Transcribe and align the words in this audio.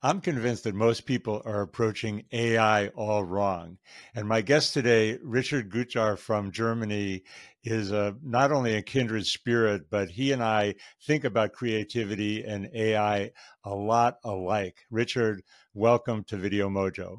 I'm 0.00 0.20
convinced 0.20 0.62
that 0.62 0.76
most 0.76 1.06
people 1.06 1.42
are 1.44 1.62
approaching 1.62 2.24
AI 2.30 2.86
all 2.88 3.24
wrong. 3.24 3.78
And 4.14 4.28
my 4.28 4.42
guest 4.42 4.72
today, 4.72 5.18
Richard 5.24 5.70
Gutjahr 5.70 6.16
from 6.16 6.52
Germany, 6.52 7.24
is 7.64 7.90
a, 7.90 8.14
not 8.22 8.52
only 8.52 8.76
a 8.76 8.82
kindred 8.82 9.26
spirit, 9.26 9.90
but 9.90 10.08
he 10.08 10.30
and 10.30 10.40
I 10.40 10.76
think 11.04 11.24
about 11.24 11.52
creativity 11.52 12.44
and 12.44 12.70
AI 12.72 13.32
a 13.64 13.74
lot 13.74 14.18
alike. 14.22 14.76
Richard, 14.88 15.42
welcome 15.74 16.22
to 16.28 16.36
Video 16.36 16.68
Mojo. 16.68 17.18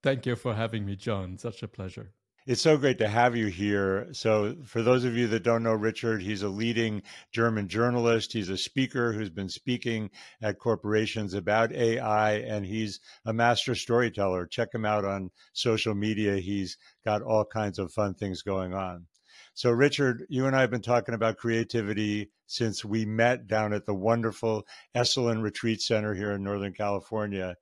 Thank 0.00 0.26
you 0.26 0.36
for 0.36 0.54
having 0.54 0.86
me, 0.86 0.94
Jon. 0.94 1.36
Such 1.38 1.64
a 1.64 1.68
pleasure. 1.68 2.12
It's 2.46 2.62
so 2.62 2.76
great 2.78 2.98
to 2.98 3.08
have 3.08 3.34
you 3.34 3.46
here. 3.46 4.06
So, 4.12 4.54
for 4.64 4.80
those 4.80 5.02
of 5.02 5.16
you 5.16 5.26
that 5.28 5.42
don't 5.42 5.64
know 5.64 5.72
Richard, 5.74 6.22
he's 6.22 6.44
a 6.44 6.48
leading 6.48 7.02
German 7.32 7.66
journalist. 7.66 8.32
He's 8.32 8.50
a 8.50 8.56
speaker 8.56 9.12
who's 9.12 9.30
been 9.30 9.48
speaking 9.48 10.10
at 10.40 10.60
corporations 10.60 11.34
about 11.34 11.72
AI, 11.72 12.34
and 12.34 12.64
he's 12.64 13.00
a 13.24 13.32
master 13.32 13.74
storyteller. 13.74 14.46
Check 14.46 14.72
him 14.72 14.84
out 14.84 15.04
on 15.04 15.32
social 15.54 15.96
media. 15.96 16.36
He's 16.36 16.78
got 17.04 17.20
all 17.20 17.44
kinds 17.44 17.80
of 17.80 17.92
fun 17.92 18.14
things 18.14 18.42
going 18.42 18.72
on. 18.72 19.06
So, 19.54 19.72
Richard, 19.72 20.24
you 20.28 20.46
and 20.46 20.54
I 20.54 20.60
have 20.60 20.70
been 20.70 20.82
talking 20.82 21.16
about 21.16 21.38
creativity 21.38 22.30
since 22.46 22.84
we 22.84 23.04
met 23.04 23.48
down 23.48 23.72
at 23.72 23.86
the 23.86 23.94
wonderful 23.94 24.68
Esalen 24.94 25.42
Retreat 25.42 25.80
Center 25.80 26.14
here 26.14 26.30
in 26.30 26.44
Northern 26.44 26.74
California. 26.74 27.56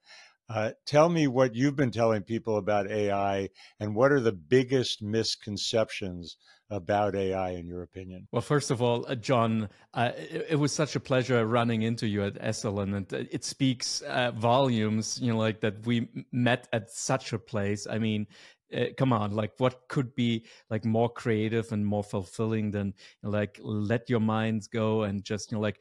Uh, 0.49 0.71
tell 0.85 1.09
me 1.09 1.27
what 1.27 1.55
you've 1.55 1.77
been 1.77 1.91
telling 1.91 2.23
people 2.23 2.59
about 2.59 2.91
AI 2.91 3.49
and 3.81 3.95
what 3.95 4.13
are 4.13 4.21
the 4.21 4.33
biggest 4.33 5.03
misconceptions 5.03 6.37
about 6.71 7.15
AI 7.15 7.51
in 7.51 7.67
your 7.67 7.83
opinion? 7.83 8.27
Well, 8.31 8.43
first 8.43 8.71
of 8.71 8.83
all, 8.83 9.07
uh, 9.09 9.15
Jon, 9.15 9.69
uh, 9.95 10.13
it, 10.17 10.47
it, 10.51 10.57
was 10.57 10.73
such 10.73 10.97
a 10.97 11.01
pleasure 11.01 11.47
running 11.47 11.83
into 11.83 12.07
you 12.07 12.25
at 12.25 12.35
Esalen, 12.35 12.97
and 12.97 13.15
uh, 13.15 13.25
it 13.31 13.45
speaks 13.45 14.03
uh, 14.03 14.33
volumes, 14.33 15.19
you 15.21 15.33
know, 15.33 15.39
like 15.39 15.61
that 15.61 15.87
we 15.87 16.09
met 16.33 16.69
at 16.73 16.91
such 16.91 17.33
a 17.33 17.39
place. 17.39 17.87
I 17.87 17.99
mean, 17.99 18.27
uh, 18.75 18.87
come 18.97 19.13
on 19.13 19.33
like 19.33 19.53
what 19.59 19.87
could 19.89 20.15
be 20.15 20.45
like 20.71 20.85
more 20.85 21.09
creative 21.09 21.71
and 21.73 21.87
more 21.87 22.03
fulfilling 22.03 22.71
than 22.71 22.89
you 22.89 22.93
know, 23.23 23.31
like 23.31 23.59
let 23.63 24.09
your 24.11 24.21
minds 24.21 24.67
go 24.67 25.03
and 25.03 25.23
just 25.23 25.53
you 25.53 25.57
know 25.57 25.63
like 25.63 25.81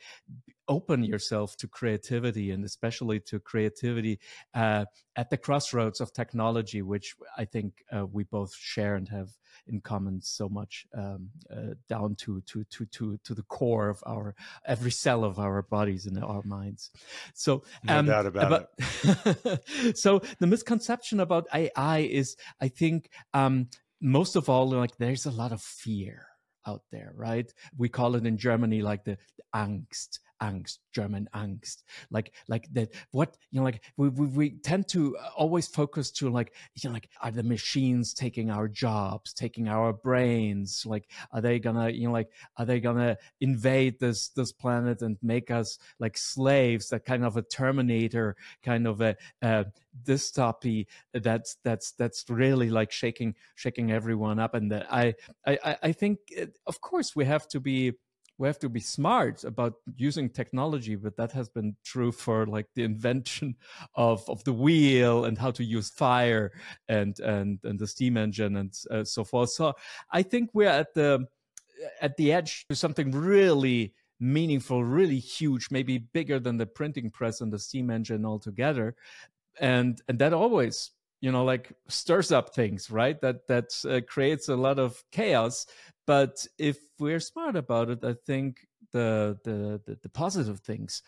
open 0.68 1.04
yourself 1.04 1.56
to 1.58 1.68
creativity 1.68 2.52
and 2.52 2.64
especially 2.64 3.20
to 3.20 3.40
creativity 3.40 4.20
uh, 4.54 4.86
at 5.16 5.30
the 5.30 5.38
crossroads 5.38 6.00
of 6.00 6.14
technology 6.14 6.82
which 6.82 7.16
i 7.38 7.46
think 7.46 7.84
uh, 7.96 8.06
we 8.06 8.24
both 8.24 8.56
share 8.56 8.96
and 8.96 9.10
have 9.10 9.30
in 9.68 9.82
common 9.82 10.22
so 10.22 10.50
much 10.50 10.86
um, 10.98 11.30
uh, 11.52 11.74
down 11.88 12.16
to, 12.16 12.42
to 12.42 12.64
to 12.66 12.86
to 12.86 13.20
to 13.24 13.34
the 13.34 13.44
core 13.44 13.90
of 13.90 14.02
our 14.06 14.36
every 14.66 14.92
cell 14.92 15.24
of 15.24 15.40
our 15.40 15.62
bodies 15.62 16.06
and 16.06 16.22
our 16.24 16.44
minds 16.44 16.92
so 17.34 17.64
no 17.84 18.00
um, 18.00 18.06
doubt 18.06 18.26
about, 18.26 18.48
about 18.48 18.70
it 18.76 19.98
so 19.98 20.22
the 20.40 20.48
misconception 20.48 21.20
about 21.20 21.48
ai 21.54 22.00
is 22.00 22.36
i 22.62 22.68
think 22.68 23.10
um, 23.34 23.68
most 24.02 24.36
of 24.36 24.50
all 24.50 24.70
like 24.70 24.98
there's 24.98 25.26
a 25.26 25.32
lot 25.32 25.52
of 25.52 25.62
fear 25.62 26.28
out 26.66 26.82
there, 26.92 27.12
right? 27.16 27.52
We 27.78 27.90
call 27.90 28.16
it 28.16 28.26
in 28.26 28.38
Germany 28.38 28.82
like 28.82 29.04
the, 29.04 29.18
the 29.38 29.44
angst, 29.56 30.20
angst, 30.44 30.80
German 30.92 31.28
angst, 31.34 31.84
like 32.12 32.34
like 32.48 32.68
that. 32.74 32.94
What 33.12 33.38
you 33.52 33.60
know, 33.60 33.64
like 33.64 33.82
we, 33.98 34.10
we 34.10 34.26
we 34.28 34.50
tend 34.60 34.88
to 34.90 35.18
uh, 35.18 35.30
always 35.36 35.68
focus 35.68 36.12
to 36.12 36.30
like 36.30 36.54
you 36.76 36.90
know, 36.90 36.94
like 36.94 37.10
are 37.22 37.32
the 37.32 37.44
machines 37.44 38.14
taking 38.14 38.52
our 38.52 38.68
jobs, 38.68 39.34
taking 39.34 39.68
our 39.70 39.94
brains? 39.94 40.86
Like 40.86 41.10
are 41.32 41.42
they 41.42 41.60
gonna 41.60 41.90
you 41.90 42.08
know 42.08 42.14
like 42.14 42.30
are 42.58 42.66
they 42.66 42.80
gonna 42.80 43.18
invade 43.40 44.00
this 44.00 44.30
this 44.30 44.52
planet 44.52 45.02
and 45.02 45.18
make 45.22 45.50
us 45.50 45.80
like 46.00 46.18
slaves? 46.18 46.90
That 46.90 47.06
kind 47.06 47.24
of 47.24 47.38
a 47.38 47.42
Terminator 47.42 48.36
kind 48.64 48.88
of 48.88 49.02
a, 49.02 49.16
a 49.42 49.66
dystopy 50.04 50.88
that's 51.14 51.58
that's 51.64 51.92
that's 51.94 52.26
really 52.30 52.70
like 52.70 52.92
shaking 52.92 53.36
shaking 53.56 53.92
everyone 53.92 54.40
up. 54.40 54.54
And 54.56 54.72
uh, 54.72 54.80
that 54.80 54.94
I 54.94 55.16
I 55.46 55.78
I 55.84 55.92
think 55.92 56.20
of 56.68 56.82
course 56.82 57.16
we 57.16 57.26
have 57.26 57.48
to 57.50 57.60
be 57.60 57.94
we 58.38 58.48
have 58.48 58.60
to 58.60 58.70
be 58.70 58.80
smart 58.80 59.44
about 59.44 59.76
using 59.96 60.30
technology 60.30 60.96
but 60.96 61.16
that 61.18 61.32
has 61.32 61.50
been 61.50 61.76
true 61.84 62.12
for 62.12 62.46
like 62.46 62.68
the 62.76 62.84
invention 62.84 63.56
of 63.96 64.28
of 64.30 64.44
the 64.44 64.54
wheel 64.54 65.26
and 65.26 65.38
how 65.38 65.52
to 65.52 65.64
use 65.64 65.90
fire 65.90 66.52
and 66.88 67.20
and 67.20 67.60
and 67.64 67.80
the 67.80 67.88
steam 67.88 68.18
engine 68.18 68.58
and 68.58 68.74
uh, 68.92 69.04
so 69.04 69.24
forth. 69.24 69.50
So 69.50 69.74
i 70.12 70.22
think 70.24 70.50
we're 70.54 70.68
at 70.70 70.94
the 70.94 71.28
at 72.02 72.18
the 72.18 72.32
edge 72.32 72.66
to 72.70 72.76
something 72.76 73.12
really 73.12 73.94
meaningful 74.20 74.84
really 74.84 75.20
huge 75.20 75.68
maybe 75.70 75.98
bigger 75.98 76.40
than 76.40 76.58
the 76.58 76.66
printing 76.66 77.10
press 77.12 77.42
and 77.42 77.52
the 77.52 77.60
steam 77.60 77.90
engine 77.90 78.26
altogether. 78.26 78.96
And 79.60 80.02
and 80.08 80.18
that 80.20 80.34
always 80.34 80.92
you 81.24 81.32
know 81.32 81.46
like 81.46 81.72
stirs 81.88 82.32
up 82.32 82.54
things 82.54 82.92
right? 82.92 83.20
That 83.22 83.48
that 83.48 83.70
uh, 83.90 84.02
creates 84.14 84.50
a 84.50 84.56
lot 84.56 84.78
of 84.78 85.04
chaos. 85.12 85.66
But 86.06 86.46
if 86.60 86.78
we're 87.00 87.22
smart 87.22 87.56
about 87.56 87.90
it 87.90 88.04
i 88.04 88.14
think 88.26 88.68
the 88.92 89.38
the 89.44 89.82
the, 89.86 89.98
the 90.04 90.10
positive 90.10 90.60
things 90.60 91.02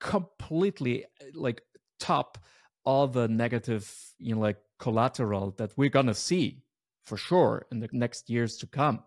completely 0.00 1.04
like 1.34 1.62
top 1.98 2.38
all 2.84 3.06
the 3.08 3.28
negative 3.28 3.84
you 4.18 4.34
know 4.34 4.40
like 4.40 4.58
collateral 4.78 5.54
that 5.58 5.72
we're 5.76 5.88
gonna 5.88 6.14
see 6.14 6.62
for 7.04 7.16
sure 7.16 7.66
in 7.70 7.80
the 7.80 7.88
next 7.92 8.28
years 8.28 8.56
to 8.58 8.66
come. 8.66 9.02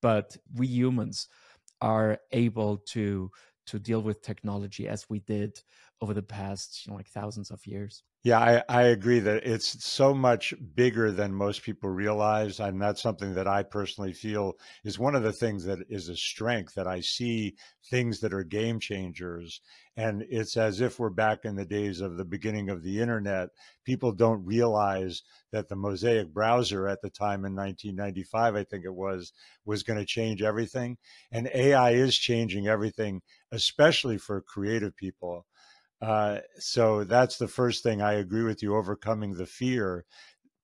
But 0.00 0.36
we 0.54 0.66
humans 0.66 1.28
are 1.80 2.18
able 2.32 2.78
to 2.78 3.30
to 3.66 3.78
deal 3.78 4.02
with 4.02 4.22
technology 4.22 4.88
as 4.88 5.08
we 5.08 5.20
did 5.20 5.60
over 6.00 6.14
the 6.14 6.22
past 6.22 6.84
you 6.84 6.90
know 6.90 6.96
like 6.96 7.08
thousands 7.08 7.50
of 7.50 7.64
years 7.66 8.02
yeah, 8.24 8.38
I, 8.38 8.62
I 8.68 8.82
agree 8.82 9.18
that 9.18 9.44
it's 9.44 9.84
so 9.84 10.14
much 10.14 10.54
bigger 10.76 11.10
than 11.10 11.34
most 11.34 11.62
people 11.62 11.90
realize. 11.90 12.60
And 12.60 12.80
that's 12.80 13.02
something 13.02 13.34
that 13.34 13.48
I 13.48 13.64
personally 13.64 14.12
feel 14.12 14.54
is 14.84 14.96
one 14.96 15.16
of 15.16 15.24
the 15.24 15.32
things 15.32 15.64
that 15.64 15.80
is 15.88 16.08
a 16.08 16.14
strength 16.16 16.74
that 16.74 16.86
I 16.86 17.00
see 17.00 17.56
things 17.90 18.20
that 18.20 18.32
are 18.32 18.44
game 18.44 18.78
changers. 18.78 19.60
And 19.96 20.24
it's 20.30 20.56
as 20.56 20.80
if 20.80 21.00
we're 21.00 21.10
back 21.10 21.44
in 21.44 21.56
the 21.56 21.64
days 21.64 22.00
of 22.00 22.16
the 22.16 22.24
beginning 22.24 22.70
of 22.70 22.84
the 22.84 23.00
internet. 23.00 23.48
People 23.84 24.12
don't 24.12 24.44
realize 24.46 25.22
that 25.50 25.68
the 25.68 25.74
Mosaic 25.76 26.32
browser 26.32 26.86
at 26.86 27.02
the 27.02 27.10
time 27.10 27.44
in 27.44 27.56
1995, 27.56 28.54
I 28.54 28.62
think 28.62 28.84
it 28.84 28.94
was, 28.94 29.32
was 29.64 29.82
going 29.82 29.98
to 29.98 30.06
change 30.06 30.42
everything. 30.42 30.96
And 31.32 31.50
AI 31.52 31.90
is 31.90 32.16
changing 32.16 32.68
everything, 32.68 33.20
especially 33.50 34.16
for 34.16 34.40
creative 34.40 34.96
people. 34.96 35.44
Uh, 36.02 36.40
so 36.58 37.04
that's 37.04 37.38
the 37.38 37.48
first 37.48 37.82
thing 37.82 38.02
I 38.02 38.14
agree 38.14 38.42
with 38.42 38.62
you, 38.62 38.76
overcoming 38.76 39.34
the 39.34 39.46
fear. 39.46 40.04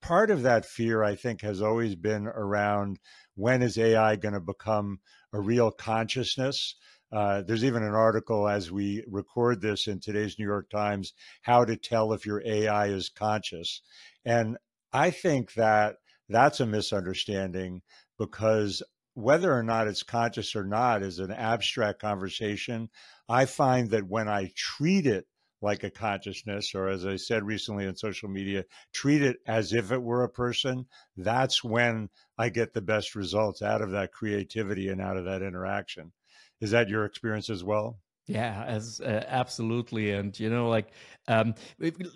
Part 0.03 0.31
of 0.31 0.43
that 0.43 0.67
fear, 0.67 1.05
I 1.05 1.15
think, 1.17 1.43
has 1.43 1.63
always 1.63 1.95
been 1.97 2.27
around 2.27 2.99
when 3.37 3.63
is 3.63 3.79
AI 3.79 4.17
going 4.17 4.35
to 4.35 4.41
become 4.41 5.01
a 5.33 5.41
real 5.41 5.71
consciousness? 5.71 6.77
Uh, 7.13 7.43
there's 7.43 7.65
even 7.65 7.83
an 7.83 7.95
article 7.95 8.49
as 8.49 8.71
we 8.73 9.05
record 9.09 9.61
this 9.61 9.87
in 9.87 10.01
today's 10.01 10.39
New 10.39 10.47
York 10.47 10.71
Times 10.71 11.15
how 11.43 11.65
to 11.65 11.77
tell 11.77 12.13
if 12.13 12.27
your 12.27 12.43
AI 12.47 12.89
is 12.89 13.09
conscious. 13.09 13.83
And 14.25 14.59
I 14.93 15.11
think 15.11 15.55
that 15.55 15.97
that's 16.29 16.61
a 16.61 16.67
misunderstanding 16.67 17.83
because 18.19 18.83
whether 19.19 19.53
or 19.53 19.65
not 19.65 19.89
it's 19.89 20.05
conscious 20.05 20.55
or 20.55 20.65
not 20.65 21.03
is 21.03 21.19
an 21.19 21.33
abstract 21.33 22.01
conversation. 22.01 22.89
I 23.29 23.47
find 23.47 23.91
that 23.91 24.07
when 24.07 24.29
I 24.29 24.53
treat 24.55 25.07
it 25.07 25.27
like 25.61 25.83
a 25.83 25.91
consciousness, 25.91 26.73
or 26.73 26.89
as 26.89 27.05
I 27.05 27.17
said 27.17 27.43
recently 27.43 27.89
on 27.89 27.97
social 27.97 28.29
media, 28.29 28.65
treat 28.93 29.23
it 29.23 29.39
as 29.45 29.73
if 29.73 29.91
it 29.91 30.01
were 30.01 30.23
a 30.23 30.29
person, 30.29 30.87
that's 31.17 31.65
when 31.65 32.11
I 32.39 32.49
get 32.51 32.73
the 32.73 32.81
best 32.81 33.17
results 33.17 33.61
out 33.61 33.83
of 33.83 33.91
that 33.91 34.13
creativity 34.13 34.89
and 34.89 35.01
out 35.01 35.17
of 35.17 35.25
that 35.25 35.43
interaction. 35.43 36.13
Is 36.61 36.71
that 36.71 36.89
your 36.89 37.05
experience 37.05 37.51
as 37.51 37.65
well? 37.65 37.99
Yeah, 38.29 38.63
as 38.69 39.01
uh, 39.01 39.25
absolutely, 39.27 40.13
and 40.13 40.39
you 40.39 40.49
know, 40.49 40.69
like, 40.69 40.93
um, 41.27 41.57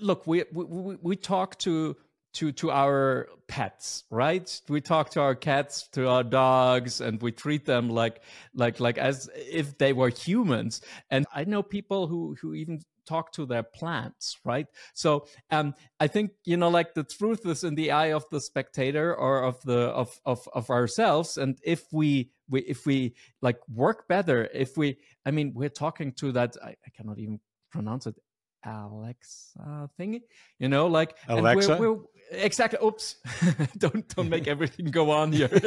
look, 0.00 0.24
we 0.26 0.44
we 0.52 0.96
we 1.02 1.16
talk 1.16 1.58
to 1.60 1.96
to 2.34 2.52
to 2.52 2.70
our 2.70 3.28
pets 3.46 4.04
right? 4.10 4.60
We 4.68 4.80
talk 4.80 5.10
to 5.10 5.20
our 5.20 5.34
cats 5.34 5.88
to 5.92 6.08
our 6.08 6.24
dogs 6.24 7.00
and 7.00 7.20
we 7.20 7.32
treat 7.32 7.66
them 7.66 7.90
like 7.90 8.22
like 8.54 8.80
like 8.80 8.98
as 8.98 9.28
if 9.34 9.76
they 9.78 9.92
were 9.92 10.08
humans. 10.08 10.80
And 11.10 11.26
i 11.34 11.44
know 11.44 11.62
people 11.62 12.06
who 12.06 12.36
who 12.40 12.54
even 12.54 12.80
talk 13.04 13.32
to 13.32 13.44
their 13.44 13.62
plants 13.62 14.38
right? 14.44 14.66
So 14.94 15.26
um 15.50 15.74
i 16.00 16.06
think 16.06 16.32
you 16.44 16.56
know 16.56 16.68
like 16.68 16.94
the 16.94 17.04
truth 17.04 17.44
is 17.46 17.64
in 17.64 17.74
the 17.74 17.90
eye 17.90 18.12
of 18.12 18.24
the 18.30 18.40
spectator 18.40 19.14
or 19.14 19.42
of 19.42 19.60
the 19.62 19.88
of 19.90 20.18
of, 20.24 20.48
of 20.54 20.70
ourselves. 20.70 21.36
And 21.36 21.58
if 21.64 21.84
we 21.92 22.30
we 22.48 22.60
if 22.60 22.86
we 22.86 23.14
like 23.40 23.58
work 23.68 24.08
better 24.08 24.48
if 24.52 24.76
we 24.76 24.98
i 25.26 25.30
mean 25.30 25.52
we're 25.54 25.68
talking 25.68 26.12
to 26.12 26.32
that 26.32 26.56
i, 26.62 26.70
I 26.70 26.90
cannot 26.96 27.18
even 27.18 27.40
pronounce 27.70 28.06
it 28.06 28.16
Alexa 28.64 29.90
thingy, 29.98 30.22
you 30.58 30.68
know, 30.68 30.86
like 30.86 31.16
Alexa. 31.28 31.78
We're, 31.78 31.92
we're, 31.92 32.02
exactly. 32.32 32.78
Oops. 32.84 33.16
Don't 33.78 34.08
don't 34.14 34.28
make 34.28 34.46
everything 34.54 34.86
go 34.86 35.10
on 35.10 35.32
here. 35.32 35.50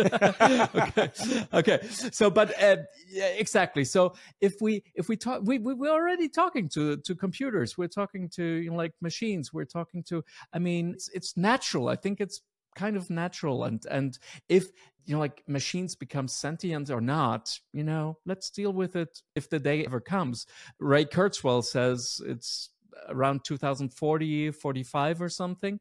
Okay. 0.76 1.12
Okay. 1.54 1.80
So 2.12 2.30
but 2.30 2.52
uh, 2.62 2.78
yeah, 3.10 3.28
exactly. 3.28 3.84
So 3.86 4.14
if 4.42 4.56
we 4.62 4.84
if 4.96 5.08
we 5.08 5.18
talk 5.18 5.42
we, 5.44 5.60
we 5.60 5.74
we're 5.74 5.92
already 5.92 6.30
talking 6.30 6.70
to 6.70 6.98
to 6.98 7.16
computers. 7.16 7.78
We're 7.78 7.88
talking 7.88 8.30
to 8.36 8.44
you 8.44 8.72
know, 8.72 8.78
like 8.78 8.94
machines. 9.02 9.54
We're 9.54 9.66
talking 9.66 10.04
to 10.04 10.24
i 10.54 10.60
mean 10.60 10.94
it's, 10.94 11.10
it's 11.10 11.38
natural. 11.38 11.88
I 11.88 11.96
think 11.96 12.20
it's 12.22 12.42
kind 12.76 12.98
of 12.98 13.10
natural. 13.10 13.64
And 13.64 13.86
and 13.90 14.18
if 14.50 14.66
you 15.06 15.14
know 15.14 15.20
like 15.20 15.44
machines 15.48 15.96
become 15.96 16.28
sentient 16.28 16.90
or 16.90 17.00
not 17.00 17.60
you 17.74 17.84
know 17.84 18.18
let's 18.26 18.50
deal 18.50 18.74
with 18.74 18.96
it 18.96 19.22
if 19.36 19.50
the 19.50 19.60
day 19.60 19.86
ever 19.86 20.00
comes. 20.00 20.46
Ray 20.80 21.06
kurzweil 21.06 21.64
says 21.64 22.22
it's 22.26 22.70
around 23.10 23.44
2040 23.44 24.52
45 24.52 25.22
or 25.22 25.30
something 25.30 25.80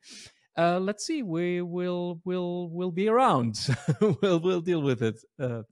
uh, 0.56 0.78
let's 0.78 1.04
see 1.04 1.22
we 1.22 1.60
will 1.62 2.20
will 2.24 2.68
will 2.70 2.92
be 2.92 3.08
around 3.08 3.58
we'll 4.00 4.40
we'll 4.40 4.60
deal 4.60 4.82
with 4.82 5.02
it 5.02 5.16
uh, 5.40 5.62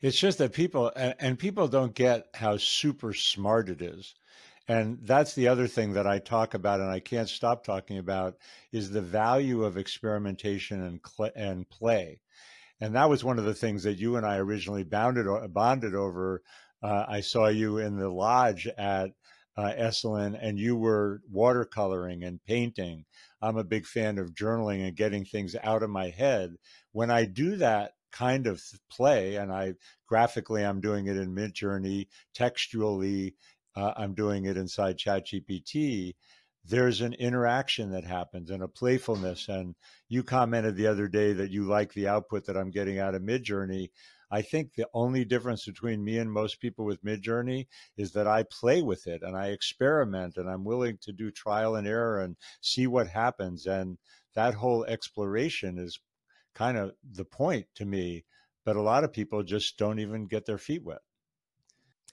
it's 0.00 0.18
just 0.18 0.38
that 0.38 0.52
people 0.52 0.92
and, 0.96 1.14
and 1.18 1.38
people 1.38 1.68
don't 1.68 1.94
get 1.94 2.26
how 2.34 2.56
super 2.56 3.12
smart 3.12 3.68
it 3.68 3.82
is 3.82 4.14
and 4.70 4.98
that's 5.02 5.34
the 5.34 5.48
other 5.48 5.66
thing 5.66 5.94
that 5.94 6.06
I 6.06 6.20
talk 6.20 6.54
about, 6.54 6.78
and 6.78 6.88
I 6.88 7.00
can't 7.00 7.28
stop 7.28 7.64
talking 7.64 7.98
about, 7.98 8.36
is 8.70 8.88
the 8.88 9.00
value 9.00 9.64
of 9.64 9.76
experimentation 9.76 10.80
and 10.80 11.00
cl- 11.04 11.32
and 11.34 11.68
play. 11.68 12.20
And 12.80 12.94
that 12.94 13.10
was 13.10 13.24
one 13.24 13.40
of 13.40 13.44
the 13.44 13.54
things 13.54 13.82
that 13.82 13.98
you 13.98 14.14
and 14.14 14.24
I 14.24 14.36
originally 14.36 14.84
bounded 14.84 15.26
bonded 15.52 15.96
over. 15.96 16.42
Uh, 16.84 17.04
I 17.08 17.20
saw 17.20 17.48
you 17.48 17.78
in 17.78 17.96
the 17.96 18.08
lodge 18.08 18.68
at 18.78 19.10
uh, 19.60 19.74
Esalen, 19.74 20.38
and 20.40 20.58
you 20.58 20.74
were 20.74 21.20
watercoloring 21.32 22.26
and 22.26 22.42
painting. 22.44 23.04
I'm 23.42 23.58
a 23.58 23.64
big 23.64 23.86
fan 23.86 24.18
of 24.18 24.34
journaling 24.34 24.86
and 24.86 24.96
getting 24.96 25.24
things 25.24 25.54
out 25.62 25.82
of 25.82 25.90
my 25.90 26.08
head. 26.08 26.54
When 26.92 27.10
I 27.10 27.26
do 27.26 27.56
that 27.56 27.92
kind 28.10 28.46
of 28.46 28.62
play, 28.90 29.36
and 29.36 29.52
I 29.52 29.74
graphically, 30.08 30.64
I'm 30.64 30.80
doing 30.80 31.08
it 31.08 31.16
in 31.18 31.34
Midjourney, 31.34 32.06
textually, 32.34 33.34
uh, 33.76 33.92
I'm 33.96 34.14
doing 34.14 34.46
it 34.46 34.56
inside 34.56 34.98
ChatGPT, 34.98 36.14
there's 36.64 37.00
an 37.00 37.14
interaction 37.14 37.90
that 37.90 38.04
happens 38.04 38.50
and 38.50 38.62
a 38.62 38.68
playfulness. 38.68 39.48
And 39.48 39.74
you 40.08 40.22
commented 40.22 40.76
the 40.76 40.86
other 40.86 41.08
day 41.08 41.32
that 41.34 41.50
you 41.50 41.64
like 41.64 41.92
the 41.92 42.08
output 42.08 42.46
that 42.46 42.56
I'm 42.56 42.70
getting 42.70 42.98
out 42.98 43.14
of 43.14 43.22
Midjourney. 43.22 43.90
I 44.30 44.42
think 44.42 44.74
the 44.74 44.88
only 44.94 45.24
difference 45.24 45.64
between 45.64 46.04
me 46.04 46.18
and 46.18 46.30
most 46.30 46.60
people 46.60 46.84
with 46.84 47.04
Midjourney 47.04 47.66
is 47.96 48.12
that 48.12 48.26
I 48.26 48.44
play 48.44 48.82
with 48.82 49.06
it 49.06 49.22
and 49.22 49.36
I 49.36 49.48
experiment 49.48 50.36
and 50.36 50.48
I'm 50.48 50.64
willing 50.64 50.98
to 51.02 51.12
do 51.12 51.30
trial 51.30 51.74
and 51.76 51.86
error 51.86 52.20
and 52.20 52.36
see 52.60 52.86
what 52.86 53.08
happens. 53.08 53.66
And 53.66 53.98
that 54.34 54.54
whole 54.54 54.84
exploration 54.84 55.78
is 55.78 55.98
kind 56.54 56.78
of 56.78 56.92
the 57.12 57.24
point 57.24 57.66
to 57.76 57.84
me. 57.84 58.24
But 58.64 58.76
a 58.76 58.82
lot 58.82 59.04
of 59.04 59.12
people 59.12 59.42
just 59.42 59.78
don't 59.78 59.98
even 59.98 60.26
get 60.26 60.46
their 60.46 60.58
feet 60.58 60.84
wet. 60.84 61.00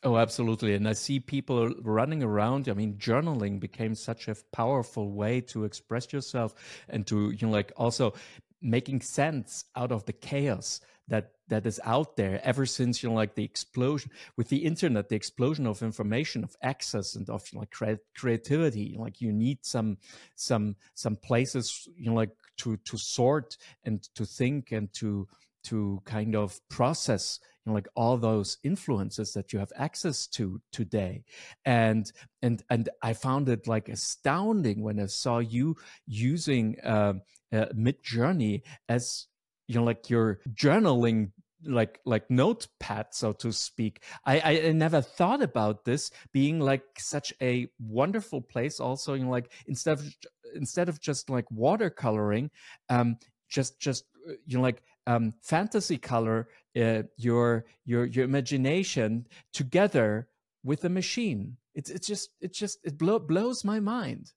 Oh, 0.04 0.18
absolutely. 0.18 0.76
And 0.76 0.88
I 0.88 0.94
see 0.94 1.20
people 1.20 1.70
running 1.82 2.22
around. 2.22 2.70
I 2.70 2.74
mean, 2.74 2.98
journaling 2.98 3.60
became 3.60 3.96
such 3.96 4.28
a 4.28 4.36
powerful 4.52 5.12
way 5.12 5.42
to 5.42 5.64
express 5.64 6.14
yourself 6.14 6.54
and 6.88 7.06
to, 7.08 7.32
you 7.32 7.48
know, 7.48 7.54
like 7.54 7.72
also 7.76 8.14
making 8.62 9.02
sense 9.02 9.66
out 9.76 9.92
of 9.92 10.06
the 10.06 10.14
chaos 10.14 10.82
that 11.08 11.32
that 11.48 11.66
is 11.66 11.80
out 11.84 12.16
there 12.18 12.42
ever 12.44 12.66
since 12.66 13.02
you 13.02 13.10
know 13.10 13.16
like 13.16 13.36
the 13.36 13.44
explosion 13.44 14.12
with 14.36 14.50
the 14.50 14.58
internet 14.58 15.10
the 15.10 15.16
explosion 15.16 15.66
of 15.66 15.82
information 15.82 16.44
of 16.44 16.56
access 16.62 17.16
and 17.16 17.30
of 17.30 17.44
like 17.54 17.72
cre- 17.72 18.04
creativity 18.16 18.96
like 18.98 19.22
you 19.22 19.32
need 19.32 19.60
some 19.66 19.98
some 20.36 20.76
some 20.94 21.16
places 21.16 21.88
you 21.96 22.10
know 22.10 22.16
like 22.16 22.32
to 22.58 22.78
to 22.78 22.98
sort 22.98 23.58
and 23.84 24.04
to 24.16 24.26
think 24.26 24.72
and 24.72 24.92
to 24.94 25.28
to 25.64 26.02
kind 26.06 26.36
of 26.36 26.60
process 26.70 27.40
you 27.66 27.72
know, 27.72 27.76
like 27.76 27.88
all 27.96 28.18
those 28.18 28.58
influences 28.64 29.34
that 29.34 29.52
you 29.52 29.60
have 29.60 29.72
access 29.76 30.28
to 30.28 30.62
today. 30.72 31.24
And 31.66 32.10
and 32.42 32.64
and 32.70 32.90
i 33.02 33.14
found 33.14 33.50
it 33.50 33.68
like 33.68 33.90
astounding 33.90 34.82
when 34.82 35.00
i 35.00 35.08
saw 35.08 35.40
you 35.40 35.76
using 36.06 36.80
uh, 36.82 37.14
uh, 37.52 37.66
Midjourney 37.76 38.62
as 38.88 39.28
you 39.68 39.76
know 39.76 39.84
like 39.84 40.10
your 40.10 40.40
journaling 40.54 41.32
like 41.66 42.00
like 42.06 42.30
notepad 42.30 43.08
so 43.12 43.34
to 43.34 43.52
speak 43.52 44.04
I, 44.26 44.40
I, 44.40 44.72
never 44.72 45.02
thought 45.02 45.42
about 45.42 45.86
this 45.86 46.12
being 46.32 46.60
like 46.60 46.84
such 46.98 47.34
a 47.42 47.68
wonderful 47.80 48.42
place 48.42 48.80
also 48.80 49.16
you 49.16 49.26
know 49.26 49.32
like 49.32 49.52
instead 49.66 50.00
of 50.00 50.16
instead 50.54 50.88
of 50.88 51.02
just 51.02 51.30
like 51.30 51.46
watercoloring 51.50 52.52
um 52.90 53.18
just 53.50 53.80
just 53.80 54.06
you 54.46 54.58
know 54.58 54.64
like 54.64 54.84
um, 55.08 55.34
fantasy 55.42 55.98
color 55.98 56.50
uh, 56.76 57.04
your 57.16 57.66
your 57.86 58.06
your 58.06 58.26
imagination 58.26 59.26
together 59.54 60.28
with 60.64 60.84
a 60.84 60.90
machine. 60.90 61.58
It's 61.74 61.90
it's 61.90 62.06
just 62.06 62.30
it 62.42 62.54
just 62.54 62.80
it 62.84 62.98
blow, 62.98 63.18
blows 63.18 63.64
my 63.64 63.80
mind. 63.80 64.34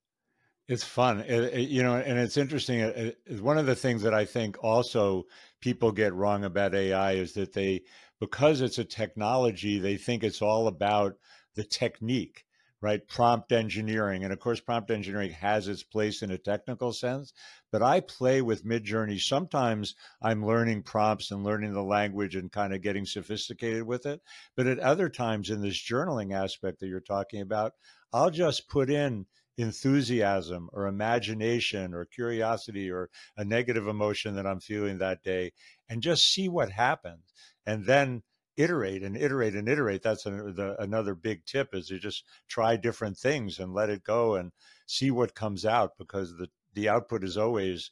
It's 0.71 0.85
fun, 0.85 1.19
it, 1.21 1.53
it, 1.53 1.69
you 1.69 1.83
know, 1.83 1.97
and 1.97 2.17
it's 2.17 2.37
interesting. 2.37 2.79
It, 2.79 3.19
one 3.41 3.59
of 3.59 3.67
the 3.67 3.75
things 3.75 4.03
that 4.03 4.15
I 4.15 4.25
think 4.25 4.63
also 4.63 5.25
people 5.61 5.91
get 5.91 6.15
wrong 6.15 6.45
about 6.45 6.77
AI 6.77 7.15
is 7.15 7.33
that 7.33 7.55
they, 7.55 7.83
because 8.21 8.61
it's 8.61 8.79
a 8.79 8.85
technology, 8.85 9.81
they 9.81 9.97
think 9.97 10.23
it's 10.23 10.41
all 10.41 10.69
about 10.69 11.17
the 11.57 11.65
technique 11.65 12.45
right? 12.83 13.07
Prompt 13.09 13.53
engineering. 13.53 14.25
And 14.25 14.33
of 14.33 14.41
course, 14.41 14.61
prompt 14.61 14.91
engineering 14.91 15.33
has 15.33 15.69
its 15.69 15.83
place 15.83 16.23
in 16.23 16.31
a 16.31 16.39
technical 16.39 16.93
sense, 16.93 17.33
but 17.71 17.83
I 17.83 18.01
play 18.01 18.41
with 18.41 18.65
Midjourney. 18.65 19.21
Sometimes 19.21 19.95
I'm 20.23 20.47
learning 20.47 20.85
prompts 20.85 21.31
and 21.31 21.45
learning 21.45 21.75
the 21.75 21.83
language 21.83 22.37
and 22.37 22.51
kind 22.51 22.73
of 22.73 22.81
getting 22.81 23.05
sophisticated 23.05 23.83
with 23.83 24.07
it. 24.07 24.23
But 24.57 24.67
at 24.67 24.79
other 24.79 25.11
times 25.11 25.51
in 25.51 25.61
this 25.61 25.77
journaling 25.77 26.33
aspect 26.33 26.81
that 26.81 26.89
you're 26.89 27.01
talking 27.01 27.43
about, 27.43 27.75
I'll 28.13 28.31
just 28.31 28.69
put 28.69 28.89
in 28.89 29.27
enthusiasm 29.61 30.69
or 30.73 30.87
imagination 30.87 31.95
or 31.95 32.05
curiosity 32.05 32.91
or 32.91 33.11
a 33.37 33.45
negative 33.45 33.87
emotion 33.87 34.35
that 34.37 34.47
I'm 34.47 34.61
feeling 34.61 34.99
that 34.99 35.23
day 35.23 35.53
and 35.89 36.03
just 36.03 36.33
see 36.33 36.49
what 36.49 36.71
happens. 36.71 37.33
And 37.67 37.85
then 37.85 38.23
iterate 38.57 39.03
and 39.03 39.17
iterate 39.17 39.55
and 39.55 39.69
iterate. 39.69 40.03
That's 40.03 40.27
a, 40.27 40.31
the, 40.31 40.77
another 40.79 41.15
big 41.15 41.45
tip 41.45 41.75
is 41.75 41.89
to 41.89 41.99
just 41.99 42.25
try 42.49 42.77
different 42.77 43.17
things 43.17 43.59
and 43.59 43.73
let 43.73 43.91
it 43.91 44.05
go 44.05 44.35
and 44.35 44.53
see 44.87 45.11
what 45.11 45.35
comes 45.35 45.65
out 45.65 45.93
because 45.99 46.37
the, 46.37 46.49
the 46.75 46.89
output 46.89 47.25
is 47.25 47.37
always 47.37 47.91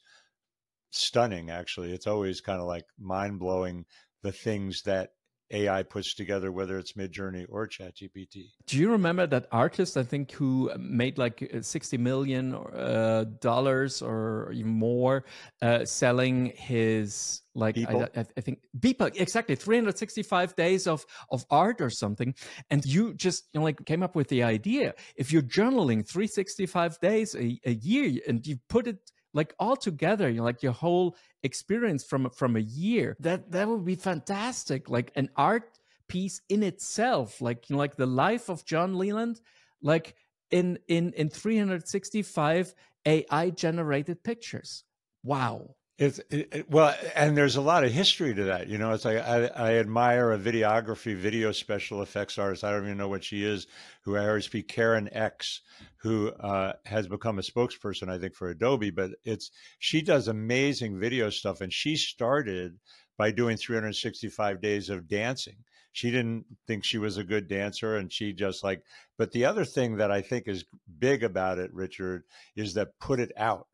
stunning. 0.91 1.49
Actually, 1.49 1.91
it's 1.91 2.07
always 2.07 2.41
kind 2.41 2.59
of 2.59 2.67
like 2.67 2.85
mind 2.99 3.39
blowing 3.39 3.85
the 4.21 4.31
things 4.31 4.83
that 4.83 5.11
AI 5.51 5.83
puts 5.83 6.13
together, 6.13 6.51
whether 6.51 6.77
it's 6.77 6.93
Midjourney 6.93 7.45
or 7.49 7.67
ChatGPT. 7.67 8.51
Do 8.67 8.77
you 8.77 8.91
remember 8.91 9.27
that 9.27 9.47
artist? 9.51 9.97
I 9.97 10.03
think 10.03 10.31
who 10.31 10.71
made 10.77 11.17
like 11.17 11.49
uh, 11.53 11.61
sixty 11.61 11.97
million 11.97 12.53
uh, 12.53 13.25
dollars 13.39 14.01
or 14.01 14.51
even 14.53 14.71
more, 14.71 15.25
uh, 15.61 15.85
selling 15.85 16.53
his 16.55 17.41
like 17.55 17.77
I, 17.77 18.07
I, 18.15 18.41
think 18.41 18.59
Beeple 18.79 19.11
exactly 19.19 19.55
365 19.55 20.55
days 20.55 20.87
of 20.87 21.05
of 21.31 21.45
art 21.49 21.81
or 21.81 21.89
something, 21.89 22.33
and 22.69 22.85
you 22.85 23.13
just 23.15 23.45
you 23.53 23.59
know, 23.59 23.63
like 23.63 23.85
came 23.85 24.03
up 24.03 24.15
with 24.15 24.27
the 24.27 24.43
idea. 24.43 24.93
If 25.15 25.31
you're 25.31 25.41
journaling 25.41 26.07
365 26.07 26.99
days 26.99 27.35
a, 27.35 27.59
a 27.65 27.73
year 27.73 28.21
and 28.27 28.45
you 28.45 28.57
put 28.69 28.87
it 28.87 29.11
like 29.33 29.53
all 29.59 29.75
together 29.75 30.29
you 30.29 30.37
know, 30.37 30.43
like 30.43 30.63
your 30.63 30.71
whole 30.71 31.15
experience 31.43 32.03
from 32.03 32.29
from 32.31 32.55
a 32.55 32.59
year. 32.59 33.15
That 33.19 33.51
that 33.51 33.67
would 33.67 33.85
be 33.85 33.95
fantastic 33.95 34.89
like 34.89 35.11
an 35.15 35.29
art 35.35 35.79
piece 36.07 36.41
in 36.49 36.63
itself 36.63 37.39
like 37.39 37.69
you 37.69 37.75
know, 37.75 37.79
like 37.79 37.95
the 37.95 38.07
life 38.07 38.49
of 38.49 38.65
jon 38.65 38.97
leland 38.97 39.41
like 39.81 40.15
in 40.49 40.79
in 40.87 41.13
in 41.13 41.29
365 41.29 42.73
ai 43.05 43.49
generated 43.51 44.23
pictures. 44.23 44.83
Wow 45.23 45.75
it's 45.99 46.19
it, 46.29 46.47
it, 46.53 46.71
well, 46.71 46.95
and 47.13 47.35
there's 47.35 47.57
a 47.57 47.61
lot 47.61 47.83
of 47.83 47.91
history 47.91 48.33
to 48.33 48.45
that. 48.45 48.67
You 48.69 48.77
know, 48.77 48.93
it's 48.93 49.03
like 49.03 49.17
I, 49.17 49.47
I 49.47 49.73
admire 49.75 50.31
a 50.31 50.39
videography, 50.39 51.13
video 51.13 51.51
special 51.51 52.01
effects 52.01 52.37
artist. 52.37 52.63
I 52.63 52.71
don't 52.71 52.85
even 52.85 52.97
know 52.97 53.09
what 53.09 53.25
she 53.25 53.43
is, 53.43 53.67
who 54.03 54.15
I 54.15 54.21
heard 54.21 54.45
speak, 54.45 54.69
Karen 54.69 55.09
X, 55.11 55.59
who 55.97 56.29
uh, 56.29 56.73
has 56.85 57.09
become 57.09 57.37
a 57.37 57.41
spokesperson, 57.41 58.07
I 58.07 58.17
think, 58.17 58.33
for 58.33 58.49
Adobe. 58.49 58.91
But 58.91 59.11
it's 59.25 59.51
she 59.79 60.01
does 60.01 60.29
amazing 60.29 60.97
video 60.97 61.29
stuff, 61.29 61.59
and 61.59 61.71
she 61.71 61.97
started 61.97 62.79
by 63.17 63.31
doing 63.31 63.57
365 63.57 64.61
days 64.61 64.89
of 64.89 65.05
dancing. 65.09 65.57
She 65.91 66.11
didn't 66.11 66.45
think 66.65 66.85
she 66.85 66.97
was 66.97 67.17
a 67.17 67.25
good 67.25 67.49
dancer, 67.49 67.97
and 67.97 68.11
she 68.11 68.31
just 68.31 68.63
like. 68.63 68.83
But 69.17 69.33
the 69.33 69.43
other 69.43 69.65
thing 69.65 69.97
that 69.97 70.11
I 70.11 70.21
think 70.21 70.47
is 70.47 70.63
big 70.97 71.25
about 71.25 71.59
it, 71.59 71.73
Richard, 71.73 72.23
is 72.55 72.75
that 72.75 72.97
put 73.01 73.19
it 73.19 73.33
out 73.35 73.67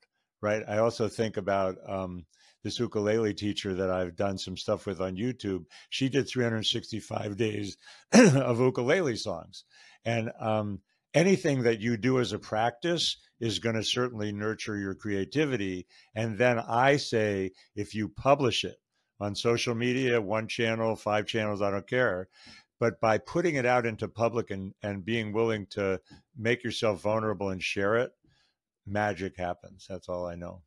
right? 0.45 0.61
I 0.67 0.77
also 0.77 1.07
think 1.07 1.37
about 1.37 1.77
um, 1.87 2.27
this 2.63 2.77
ukulele 2.77 3.33
teacher 3.33 3.73
that 3.73 3.89
I've 3.89 4.15
done 4.15 4.37
some 4.37 4.55
stuff 4.55 4.85
with 4.85 5.01
on 5.01 5.17
YouTube. 5.17 5.65
She 5.89 6.07
did 6.07 6.29
365 6.29 7.35
days 7.35 7.77
of 8.13 8.59
ukulele 8.59 9.15
songs, 9.15 9.63
and 10.05 10.31
um, 10.39 10.81
anything 11.15 11.63
that 11.63 11.81
you 11.81 11.97
do 11.97 12.19
as 12.19 12.31
a 12.31 12.37
practice 12.37 13.17
is 13.39 13.57
going 13.57 13.75
to 13.75 13.83
certainly 13.83 14.31
nurture 14.31 14.77
your 14.77 14.93
creativity. 14.93 15.87
And 16.13 16.37
then 16.37 16.59
I 16.59 16.97
say, 16.97 17.51
if 17.75 17.95
you 17.95 18.07
publish 18.07 18.63
it 18.65 18.77
on 19.19 19.33
social 19.33 19.73
media, 19.73 20.21
one 20.21 20.47
channel, 20.47 20.95
five 20.95 21.25
channels, 21.25 21.63
I 21.63 21.71
don't 21.71 21.87
care. 21.87 22.29
But 22.79 23.01
by 23.01 23.17
putting 23.17 23.55
it 23.55 23.65
out 23.65 23.87
into 23.87 24.07
public 24.07 24.51
and, 24.51 24.73
and 24.83 25.03
being 25.03 25.33
willing 25.33 25.65
to 25.71 26.01
make 26.37 26.63
yourself 26.63 27.01
vulnerable 27.01 27.49
and 27.49 27.63
share 27.63 27.95
it, 27.95 28.11
magic 28.85 29.37
happens. 29.37 29.85
That's 29.89 30.09
all 30.09 30.25
I 30.27 30.35
know. 30.35 30.61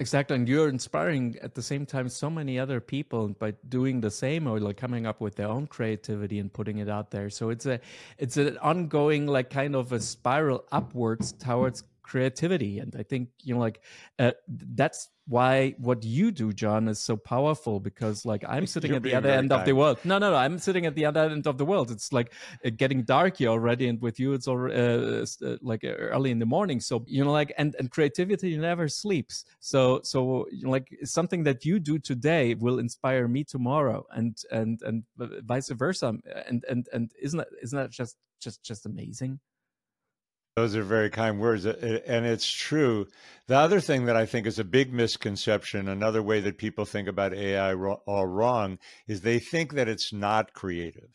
Exactly, 0.00 0.36
and 0.36 0.48
you're 0.48 0.68
inspiring 0.68 1.36
at 1.42 1.54
the 1.54 1.62
same 1.62 1.84
time 1.84 2.08
so 2.08 2.30
many 2.30 2.58
other 2.58 2.80
people 2.80 3.28
by 3.28 3.52
doing 3.68 4.00
the 4.00 4.10
same 4.10 4.46
or 4.46 4.60
like 4.60 4.76
coming 4.76 5.06
up 5.06 5.20
with 5.20 5.34
their 5.34 5.48
own 5.48 5.66
creativity 5.66 6.38
and 6.38 6.52
putting 6.52 6.78
it 6.78 6.88
out 6.88 7.10
there. 7.10 7.30
So 7.30 7.50
it's 7.50 7.66
a 7.66 7.80
it's 8.16 8.36
an 8.36 8.58
ongoing 8.58 9.26
like 9.26 9.50
kind 9.50 9.74
of 9.74 9.90
a 9.92 10.00
spiral 10.00 10.64
upwards 10.70 11.32
towards 11.32 11.84
creativity 12.08 12.78
and 12.78 12.96
i 12.98 13.02
think 13.02 13.28
you 13.42 13.52
know 13.54 13.60
like 13.60 13.82
uh, 14.18 14.32
that's 14.48 15.10
why 15.28 15.74
what 15.78 16.02
you 16.02 16.30
do 16.30 16.52
jon 16.52 16.88
is 16.88 16.98
so 16.98 17.16
powerful 17.16 17.80
because 17.80 18.24
like 18.24 18.42
i'm 18.48 18.66
sitting 18.66 18.90
You're 18.90 18.96
at 18.96 19.02
the 19.02 19.14
other 19.14 19.28
end 19.28 19.50
kind. 19.50 19.60
of 19.60 19.66
the 19.66 19.74
world. 19.74 19.98
No 20.04 20.18
no 20.18 20.30
no 20.30 20.36
i'm 20.36 20.58
sitting 20.58 20.86
at 20.86 20.94
the 20.94 21.04
other 21.04 21.20
end 21.20 21.46
of 21.46 21.58
the 21.58 21.66
world. 21.66 21.90
It's 21.90 22.12
like 22.12 22.32
uh, 22.64 22.70
getting 22.76 23.02
dark 23.02 23.36
here 23.36 23.50
already 23.50 23.88
and 23.88 24.00
with 24.00 24.18
you 24.18 24.32
it's 24.32 24.48
already 24.48 24.74
uh, 24.74 25.26
uh, 25.46 25.56
like 25.60 25.84
uh, 25.84 25.88
early 25.88 26.30
in 26.30 26.38
the 26.38 26.46
morning. 26.46 26.80
So 26.80 27.04
you 27.06 27.24
know 27.24 27.32
like 27.32 27.52
and 27.58 27.76
and 27.78 27.90
creativity 27.90 28.56
never 28.56 28.88
sleeps. 28.88 29.44
So 29.60 30.00
so 30.02 30.46
you 30.50 30.64
know, 30.64 30.70
like 30.70 30.88
something 31.04 31.42
that 31.44 31.64
you 31.64 31.78
do 31.78 31.98
today 31.98 32.54
will 32.54 32.78
inspire 32.78 33.28
me 33.28 33.44
tomorrow 33.44 34.06
and 34.12 34.36
and 34.50 34.80
and 34.82 35.04
vice 35.18 35.68
versa. 35.68 36.14
And 36.46 36.64
and 36.68 36.88
and 36.92 37.12
isn't 37.20 37.38
that 37.38 37.48
isn't 37.62 37.78
that 37.78 37.90
just 37.90 38.16
just 38.40 38.62
just 38.62 38.86
amazing 38.86 39.40
those 40.58 40.74
are 40.74 40.82
very 40.82 41.08
kind 41.08 41.38
words. 41.38 41.64
Uh, 41.66 42.00
and 42.06 42.26
it's 42.26 42.50
true. 42.50 43.06
The 43.46 43.56
other 43.56 43.80
thing 43.80 44.06
that 44.06 44.16
I 44.16 44.26
think 44.26 44.46
is 44.46 44.58
a 44.58 44.64
big 44.64 44.92
misconception, 44.92 45.88
another 45.88 46.20
way 46.22 46.40
that 46.40 46.58
people 46.58 46.84
think 46.84 47.06
about 47.06 47.32
AI 47.32 47.74
all 47.74 48.26
wrong, 48.26 48.78
is 49.06 49.20
they 49.20 49.38
think 49.38 49.74
that 49.74 49.88
it's 49.88 50.12
not 50.12 50.52
creative 50.52 51.10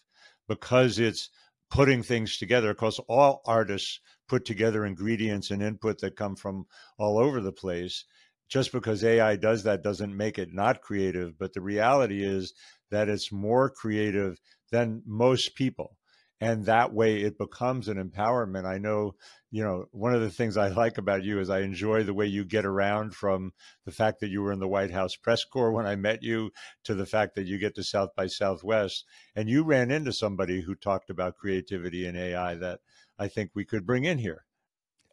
because 0.47 0.97
it's 0.97 1.29
putting 1.69 2.03
things 2.03 2.37
together. 2.37 2.69
Of 2.69 2.77
course, 2.77 2.99
all 3.09 3.41
artists 3.45 3.99
put 4.29 4.45
together 4.45 4.85
ingredients 4.85 5.51
and 5.51 5.61
input 5.61 5.99
that 5.99 6.15
come 6.15 6.37
from 6.37 6.65
all 6.97 7.17
over 7.17 7.41
the 7.41 7.51
place. 7.51 8.05
Just 8.47 8.71
because 8.71 9.03
AI 9.03 9.35
does 9.35 9.63
that 9.63 9.83
doesn't 9.83 10.15
make 10.15 10.39
it 10.39 10.53
not 10.53 10.81
creative. 10.81 11.37
But 11.37 11.53
the 11.53 11.61
reality 11.61 12.23
is 12.23 12.53
that 12.91 13.09
it's 13.09 13.31
more 13.31 13.69
creative 13.69 14.39
than 14.71 15.01
most 15.05 15.55
people 15.55 15.97
and 16.41 16.65
that 16.65 16.93
way 16.93 17.21
it 17.21 17.37
becomes 17.37 17.87
an 17.87 17.97
empowerment. 17.97 18.65
I 18.65 18.77
know 18.77 19.15
you 19.53 19.63
know 19.63 19.85
one 19.91 20.15
of 20.15 20.21
the 20.21 20.31
things 20.31 20.57
i 20.57 20.67
like 20.67 20.97
about 20.97 21.23
you 21.23 21.39
is 21.39 21.49
i 21.49 21.59
enjoy 21.59 22.01
the 22.03 22.13
way 22.13 22.25
you 22.25 22.43
get 22.43 22.65
around 22.65 23.15
from 23.15 23.53
the 23.85 23.91
fact 23.91 24.19
that 24.19 24.29
you 24.29 24.41
were 24.41 24.51
in 24.51 24.59
the 24.59 24.67
white 24.67 24.89
house 24.89 25.15
press 25.15 25.45
corps 25.45 25.71
when 25.71 25.85
i 25.85 25.95
met 25.95 26.23
you 26.23 26.49
to 26.83 26.95
the 26.95 27.05
fact 27.05 27.35
that 27.35 27.45
you 27.45 27.59
get 27.59 27.75
to 27.75 27.83
south 27.83 28.09
by 28.17 28.25
southwest 28.25 29.05
and 29.35 29.47
you 29.47 29.63
ran 29.63 29.91
into 29.91 30.11
somebody 30.11 30.61
who 30.61 30.73
talked 30.73 31.11
about 31.11 31.37
creativity 31.37 32.07
and 32.07 32.17
ai 32.17 32.55
that 32.55 32.79
i 33.19 33.27
think 33.27 33.51
we 33.53 33.63
could 33.63 33.85
bring 33.85 34.05
in 34.05 34.17
here 34.17 34.43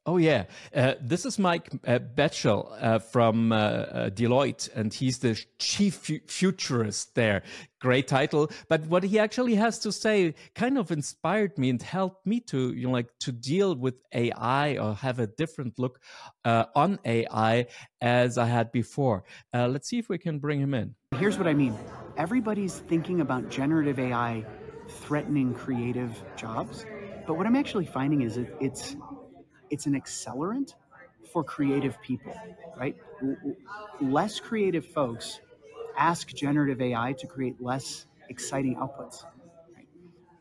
Oh 0.07 0.17
yeah, 0.17 0.45
uh, 0.75 0.95
this 0.99 1.27
is 1.27 1.39
Mike 1.39 1.69
uh, 1.87 1.99
Bechtel 1.99 2.75
uh, 2.81 2.99
from 2.99 3.53
uh, 3.53 3.57
uh, 3.57 4.11
Deloitte, 4.11 4.71
and 4.75 4.93
he's 4.95 5.19
the 5.19 5.39
chief 5.59 5.95
fu- 5.97 6.21
futurist 6.27 7.15
there. 7.15 7.43
Great 7.83 8.09
title, 8.09 8.51
but 8.71 8.81
what 8.87 9.05
he 9.05 9.19
actually 9.19 9.57
has 9.57 9.79
to 9.81 9.93
say 9.93 10.35
kind 10.55 10.79
of 10.79 10.91
inspired 10.91 11.57
me 11.59 11.69
and 11.69 11.83
helped 11.83 12.27
me 12.27 12.41
to, 12.41 12.73
you 12.73 12.87
know, 12.87 12.93
like 12.93 13.09
to 13.21 13.31
deal 13.31 13.75
with 13.75 13.95
AI 14.15 14.79
or 14.79 14.95
have 14.95 15.19
a 15.19 15.27
different 15.27 15.79
look 15.79 16.01
uh, 16.47 16.65
on 16.75 16.99
AI 17.05 17.67
as 18.01 18.39
I 18.39 18.47
had 18.47 18.73
before. 18.73 19.25
let's 19.53 19.89
see 19.89 19.99
if 19.99 20.09
we 20.09 20.17
can 20.17 20.39
bring 20.39 20.61
him 20.61 20.73
in. 20.73 20.95
Here's 21.19 21.37
what 21.37 21.47
I 21.47 21.53
mean: 21.55 21.77
everybody's 22.17 22.79
thinking 22.79 23.21
about 23.21 23.51
generative 23.51 23.99
AI 23.99 24.45
threatening 25.03 25.53
creative 25.53 26.11
jobs, 26.39 26.87
but 27.27 27.37
what 27.37 27.47
I'm 27.47 27.57
actually 27.57 27.87
finding 27.87 28.23
is 28.23 28.39
it, 28.39 28.49
it's 28.61 28.97
it's 29.71 29.87
an 29.87 29.95
accelerant 29.95 30.75
for 31.33 31.45
creative 31.45 32.01
people, 32.03 32.35
right? 32.77 32.97
Less 34.01 34.41
creative 34.41 34.85
folks 34.87 35.41
ask 35.97 36.29
generative 36.29 36.81
AI 36.81 37.13
to 37.15 37.27
create 37.27 37.61
less 37.61 38.07
exciting 38.29 38.77
outputs. 38.77 39.25
Right? 39.75 39.87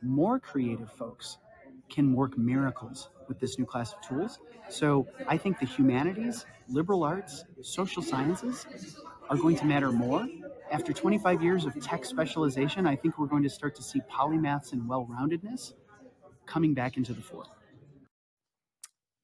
More 0.02 0.40
creative 0.40 0.92
folks 0.92 1.38
can 1.90 2.14
work 2.14 2.38
miracles 2.38 3.10
with 3.28 3.40
this 3.40 3.58
new 3.58 3.66
class 3.66 3.94
of 3.94 4.02
tools. 4.02 4.40
So 4.70 5.08
I 5.28 5.38
think 5.38 5.60
the 5.60 5.66
humanities, 5.66 6.46
liberal 6.68 7.04
arts, 7.04 7.46
social 7.62 8.02
sciences 8.02 8.66
are 9.30 9.38
going 9.38 9.56
to 9.58 9.66
matter 9.66 9.92
more. 9.92 10.28
After 10.72 10.94
25 10.94 11.44
years 11.44 11.66
of 11.66 11.80
tech 11.82 12.06
specialization, 12.06 12.86
I 12.86 12.96
think 12.96 13.18
we're 13.18 13.28
going 13.28 13.44
to 13.44 13.50
start 13.50 13.76
to 13.76 13.84
see 13.84 14.02
polymaths 14.12 14.72
and 14.74 14.88
well 14.88 15.08
roundedness 15.12 15.74
coming 16.46 16.74
back 16.74 16.98
into 16.98 17.14
the 17.14 17.22
fore 17.22 17.46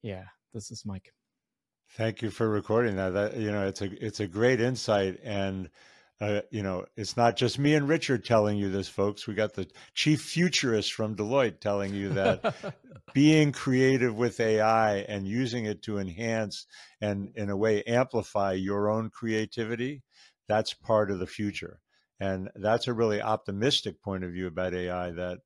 yeah, 0.02 0.24
this 0.54 0.70
is 0.70 0.84
Mike. 0.84 1.12
Thank 1.96 2.22
you 2.22 2.30
for 2.30 2.48
recording 2.48 2.96
that. 2.96 3.10
That 3.10 3.36
you 3.36 3.50
know, 3.50 3.66
it's 3.66 3.80
a 3.82 4.04
it's 4.04 4.20
a 4.20 4.26
great 4.26 4.60
insight, 4.60 5.18
and 5.22 5.70
uh, 6.20 6.40
you 6.50 6.62
know, 6.62 6.86
it's 6.96 7.16
not 7.16 7.36
just 7.36 7.58
me 7.58 7.74
and 7.74 7.88
Richard 7.88 8.24
telling 8.24 8.56
you 8.56 8.70
this, 8.70 8.88
folks. 8.88 9.26
We 9.26 9.34
got 9.34 9.54
the 9.54 9.68
chief 9.94 10.22
futurist 10.22 10.92
from 10.92 11.14
Deloitte 11.14 11.60
telling 11.60 11.94
you 11.94 12.10
that 12.10 12.74
being 13.14 13.52
creative 13.52 14.16
with 14.16 14.40
AI 14.40 14.98
and 14.98 15.26
using 15.26 15.66
it 15.66 15.82
to 15.82 15.98
enhance 15.98 16.66
and, 17.00 17.32
in 17.34 17.50
a 17.50 17.56
way, 17.56 17.82
amplify 17.84 18.52
your 18.52 18.90
own 18.90 19.10
creativity, 19.10 20.02
that's 20.48 20.72
part 20.72 21.10
of 21.10 21.18
the 21.18 21.26
future. 21.26 21.80
And 22.18 22.50
that's 22.54 22.88
a 22.88 22.94
really 22.94 23.20
optimistic 23.20 24.02
point 24.02 24.24
of 24.24 24.32
view 24.32 24.46
about 24.46 24.72
AI 24.72 25.10
that 25.10 25.40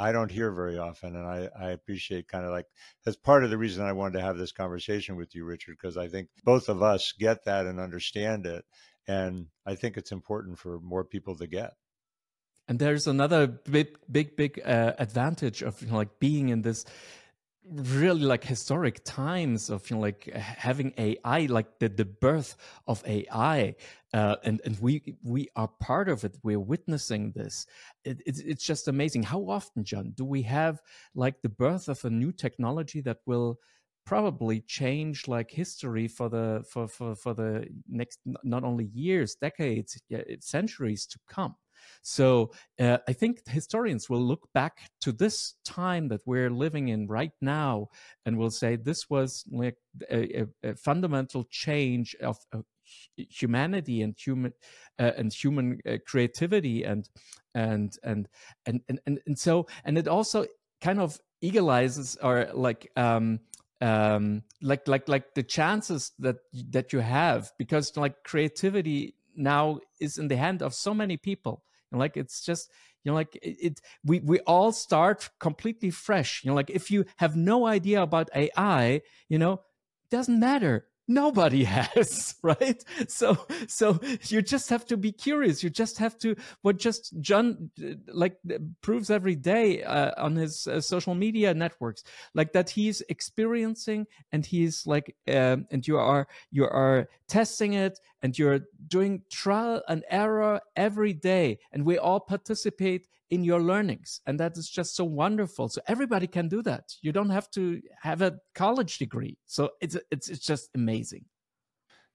I 0.00 0.12
don't 0.12 0.30
hear 0.30 0.50
very 0.50 0.78
often. 0.78 1.14
And 1.14 1.26
I, 1.26 1.48
I 1.58 1.70
appreciate 1.70 2.26
kind 2.26 2.46
of 2.46 2.50
like 2.50 2.66
that's 3.04 3.18
part 3.18 3.44
of 3.44 3.50
the 3.50 3.58
reason 3.58 3.84
I 3.84 3.92
wanted 3.92 4.18
to 4.18 4.24
have 4.24 4.38
this 4.38 4.50
conversation 4.50 5.16
with 5.16 5.34
you, 5.34 5.44
Richard, 5.44 5.76
because 5.80 5.98
I 5.98 6.08
think 6.08 6.28
both 6.42 6.70
of 6.70 6.82
us 6.82 7.12
get 7.12 7.44
that 7.44 7.66
and 7.66 7.78
understand 7.78 8.46
it. 8.46 8.64
And 9.06 9.48
I 9.66 9.74
think 9.74 9.96
it's 9.96 10.12
important 10.12 10.58
for 10.58 10.80
more 10.80 11.04
people 11.04 11.36
to 11.36 11.46
get. 11.46 11.74
And 12.66 12.78
there's 12.78 13.06
another 13.06 13.46
big, 13.46 13.98
big, 14.10 14.36
big 14.36 14.60
uh, 14.64 14.94
advantage 14.98 15.60
of 15.62 15.82
you 15.82 15.88
know, 15.88 15.96
like 15.96 16.18
being 16.18 16.48
in 16.48 16.62
this 16.62 16.86
really 17.68 18.22
like 18.22 18.42
historic 18.42 19.04
times 19.04 19.68
of 19.70 19.88
you 19.90 19.96
know 19.96 20.02
like 20.02 20.24
having 20.34 20.92
AI, 20.98 21.46
like 21.46 21.78
the 21.78 21.88
the 21.88 22.04
birth 22.04 22.56
of 22.86 23.02
AI, 23.06 23.74
uh, 24.14 24.36
and 24.44 24.60
and 24.64 24.78
we 24.80 25.16
we 25.22 25.48
are 25.56 25.68
part 25.68 26.08
of 26.08 26.24
it. 26.24 26.36
We're 26.42 26.58
witnessing 26.60 27.32
this. 27.32 27.66
It, 28.04 28.22
it's 28.26 28.40
it's 28.40 28.64
just 28.64 28.88
amazing. 28.88 29.24
How 29.24 29.40
often, 29.48 29.84
Jon, 29.84 30.12
do 30.16 30.24
we 30.24 30.42
have 30.42 30.80
like 31.14 31.42
the 31.42 31.48
birth 31.50 31.88
of 31.88 32.04
a 32.04 32.10
new 32.10 32.32
technology 32.32 33.00
that 33.02 33.18
will 33.26 33.58
probably 34.06 34.60
change 34.62 35.28
like 35.28 35.50
history 35.50 36.08
for 36.08 36.28
the 36.28 36.64
for 36.68 36.88
for 36.88 37.14
for 37.14 37.34
the 37.34 37.66
next 37.88 38.18
not 38.42 38.64
only 38.64 38.86
years, 38.86 39.34
decades, 39.34 40.00
centuries 40.40 41.06
to 41.06 41.18
come? 41.28 41.54
So 42.02 42.52
uh, 42.78 42.98
I 43.08 43.12
think 43.12 43.46
historians 43.48 44.08
will 44.08 44.22
look 44.22 44.48
back 44.52 44.90
to 45.02 45.12
this 45.12 45.54
time 45.64 46.08
that 46.08 46.20
we're 46.26 46.50
living 46.50 46.88
in 46.88 47.06
right 47.06 47.32
now 47.40 47.88
and 48.24 48.38
will 48.38 48.50
say 48.50 48.76
this 48.76 49.08
was 49.10 49.44
like 49.50 49.76
a, 50.10 50.46
a, 50.62 50.74
fundamental 50.74 51.44
change 51.44 52.16
of, 52.22 52.38
of 52.52 52.64
humanity 53.16 54.02
and 54.02 54.14
human 54.18 54.52
uh, 54.98 55.12
and 55.16 55.32
human 55.32 55.78
uh, 55.88 55.96
creativity 56.06 56.84
and, 56.84 57.08
and 57.54 57.96
and 58.02 58.28
and 58.66 58.80
and 58.88 59.00
and 59.06 59.20
and 59.26 59.38
so 59.38 59.66
and 59.84 59.98
it 59.98 60.08
also 60.08 60.46
kind 60.80 61.00
of 61.00 61.20
equalizes 61.40 62.16
or 62.22 62.48
like 62.54 62.90
um 62.96 63.40
um 63.80 64.42
like 64.60 64.86
like 64.88 65.08
like 65.08 65.34
the 65.34 65.42
chances 65.42 66.12
that 66.18 66.36
that 66.70 66.92
you 66.92 67.00
have 67.00 67.52
because 67.58 67.96
like 67.96 68.22
creativity 68.24 69.14
now 69.36 69.78
is 70.00 70.18
in 70.18 70.28
the 70.28 70.36
hand 70.36 70.62
of 70.62 70.74
so 70.74 70.92
many 70.92 71.16
people 71.16 71.62
like 71.98 72.16
it's 72.16 72.40
just 72.40 72.70
you 73.04 73.10
know 73.10 73.14
like 73.16 73.36
it, 73.36 73.56
it, 73.60 73.80
we 74.04 74.20
we 74.20 74.40
all 74.40 74.72
start 74.72 75.30
completely 75.40 75.90
fresh. 75.90 76.42
You 76.44 76.50
know 76.50 76.54
like 76.54 76.70
if 76.70 76.90
you 76.90 77.04
have 77.16 77.36
no 77.36 77.66
idea 77.66 78.02
about 78.02 78.30
ai 78.34 79.02
you 79.28 79.38
know 79.38 79.60
doesn't 80.10 80.40
matter 80.40 80.86
nobody 81.10 81.64
has 81.76 82.36
right? 82.42 82.82
So 83.08 83.36
so 83.66 84.00
you 84.28 84.40
just 84.42 84.70
have 84.70 84.86
to 84.86 84.96
be 84.96 85.12
curious. 85.12 85.62
You 85.62 85.70
just 85.70 85.98
have 85.98 86.16
to 86.18 86.36
what 86.62 86.78
just 86.78 87.12
jon 87.20 87.70
like 88.06 88.38
proves 88.80 89.10
every 89.10 89.36
day 89.36 89.82
uh, 89.82 90.12
on 90.16 90.36
his 90.36 90.66
uh, 90.66 90.80
social 90.80 91.14
media 91.14 91.52
networks 91.52 92.02
like 92.34 92.52
that 92.52 92.70
he's 92.70 93.02
experiencing 93.08 94.06
and 94.32 94.46
he's 94.46 94.86
like 94.86 95.14
um, 95.28 95.66
and 95.70 95.86
you 95.86 95.98
are 95.98 96.26
you 96.50 96.64
are 96.64 97.08
testing 97.28 97.74
it 97.74 97.98
and 98.22 98.38
you're 98.38 98.60
doing 98.88 99.22
trial 99.30 99.82
and 99.88 100.04
error 100.10 100.60
every 100.76 101.12
day. 101.12 101.58
And 101.72 101.84
we 101.84 101.98
all 101.98 102.20
participate 102.20 103.06
in 103.30 103.44
your 103.44 103.60
learnings 103.60 104.20
and 104.26 104.40
that 104.40 104.56
is 104.56 104.68
just 104.68 104.96
so 104.96 105.04
wonderful. 105.04 105.68
So 105.68 105.80
everybody 105.86 106.26
can 106.26 106.48
do 106.48 106.62
that. 106.62 106.84
You 107.02 107.12
don't 107.12 107.30
have 107.30 107.50
to 107.52 107.80
have 108.02 108.22
a 108.22 108.38
college 108.54 108.98
degree. 108.98 109.38
So 109.46 109.70
it's 109.80 109.96
it's 110.10 110.28
it's 110.28 110.46
just 110.46 110.70
amazing. 110.74 111.24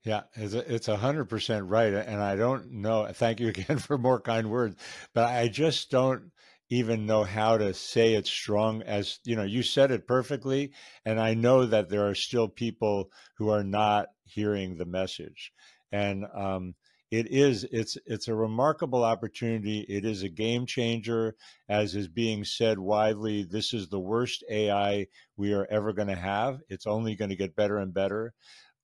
Yeah, 0.03 0.22
it's 0.36 0.88
a, 0.88 0.98
hundred 0.98 1.25
percent 1.25 1.65
right, 1.65 1.91
and 1.91 2.22
I 2.22 2.36
don't 2.36 2.72
know. 2.72 3.07
Thank 3.12 3.39
you 3.39 3.48
again 3.55 3.79
for 3.79 3.98
more 3.98 4.22
kind 4.22 4.51
words, 4.51 4.75
but 5.13 5.29
I 5.29 5.48
just 5.48 5.89
don't 5.89 6.31
even 6.69 7.05
know 7.05 7.24
how 7.24 7.57
to 7.57 7.74
say 7.74 8.15
it 8.15 8.25
strong 8.25 8.81
as 8.84 9.19
you 9.24 9.36
know 9.36 9.43
you 9.43 9.62
said 9.62 9.91
it 9.91 10.07
perfectly 10.07 10.72
and 11.05 11.19
i 11.19 11.31
know 11.36 11.63
that 11.63 11.89
there 11.89 12.07
are 12.07 12.15
still 12.15 12.48
people 12.48 13.12
who 13.38 13.50
are 13.50 13.63
not 13.63 14.07
hearing 14.25 14.75
the 14.75 14.86
message. 14.86 15.53
And 15.91 16.25
um, 16.36 16.75
it 17.12 17.27
is 17.27 17.65
it's 17.71 17.97
it's 18.05 18.27
a 18.27 18.35
remarkable 18.35 19.03
opportunity. 19.03 19.81
It 19.81 20.05
is 20.05 20.24
a 20.24 20.29
game 20.29 20.65
changer 20.65 21.35
as 21.69 21.95
is 21.95 22.07
being 22.07 22.43
said 22.43 22.79
widely 22.79 23.43
this 23.43 23.74
is 23.74 23.88
the 23.88 24.00
worst 24.00 24.43
ai 24.50 25.07
we 25.38 25.53
are 25.53 25.67
ever 25.69 25.93
going 25.93 26.07
to 26.07 26.15
have. 26.15 26.59
It's 26.69 26.88
only 26.88 27.15
going 27.15 27.29
to 27.29 27.35
get 27.35 27.55
better 27.55 27.77
and 27.77 27.93
better. 27.93 28.33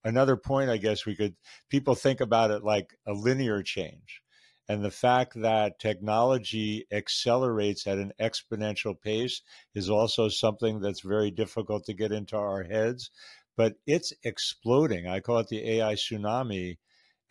Another 0.04 0.36
point 0.36 0.70
i 0.70 0.78
guess 0.78 1.06
we 1.06 1.16
could 1.16 1.36
people 1.70 1.96
think 1.96 2.22
about 2.22 2.51
it 2.51 2.63
like 2.63 2.96
a 3.08 3.13
linear 3.13 3.62
change 3.63 4.22
and 4.68 4.84
the 4.84 4.92
fact 4.92 5.34
that 5.42 5.80
technology 5.80 6.86
accelerates 6.92 7.86
at 7.88 7.98
an 7.98 8.12
exponential 8.20 9.00
pace 9.00 9.42
is 9.75 9.90
also 9.90 10.28
something 10.30 10.80
that's 10.80 11.01
very 11.01 11.30
difficult 11.30 11.86
to 11.86 11.94
get 11.94 12.12
into 12.12 12.36
our 12.38 12.63
heads 12.63 13.12
but 13.58 13.75
it's 13.86 14.13
exploding. 14.24 15.08
I 15.08 15.20
call 15.20 15.40
it 15.40 15.48
the 15.48 15.70
ai 15.78 15.96
tsunami 15.96 16.78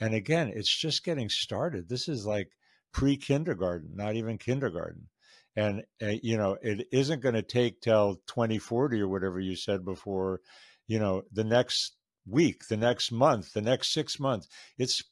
and 0.00 0.14
again, 0.14 0.52
it's 0.54 0.74
just 0.74 1.04
getting 1.04 1.28
started. 1.28 1.88
This 1.88 2.08
is 2.08 2.26
like 2.26 2.48
pre 2.92 3.16
kindergarten, 3.16 3.90
not 3.94 4.16
even 4.16 4.38
kindergarten. 4.38 5.08
And, 5.56 5.82
uh, 6.02 6.14
you 6.22 6.36
know, 6.36 6.56
it 6.62 6.86
isn't 6.92 7.22
going 7.22 7.34
to 7.34 7.42
take 7.42 7.80
till 7.80 8.16
2040 8.26 9.00
or 9.00 9.08
whatever 9.08 9.40
you 9.40 9.56
said 9.56 9.84
before, 9.84 10.40
you 10.86 10.98
know, 10.98 11.22
the 11.32 11.44
next 11.44 11.96
week, 12.26 12.68
the 12.68 12.76
next 12.76 13.12
month, 13.12 13.52
the 13.52 13.60
next 13.60 13.92
six 13.92 14.18
months. 14.18 14.48
It's 14.78 15.02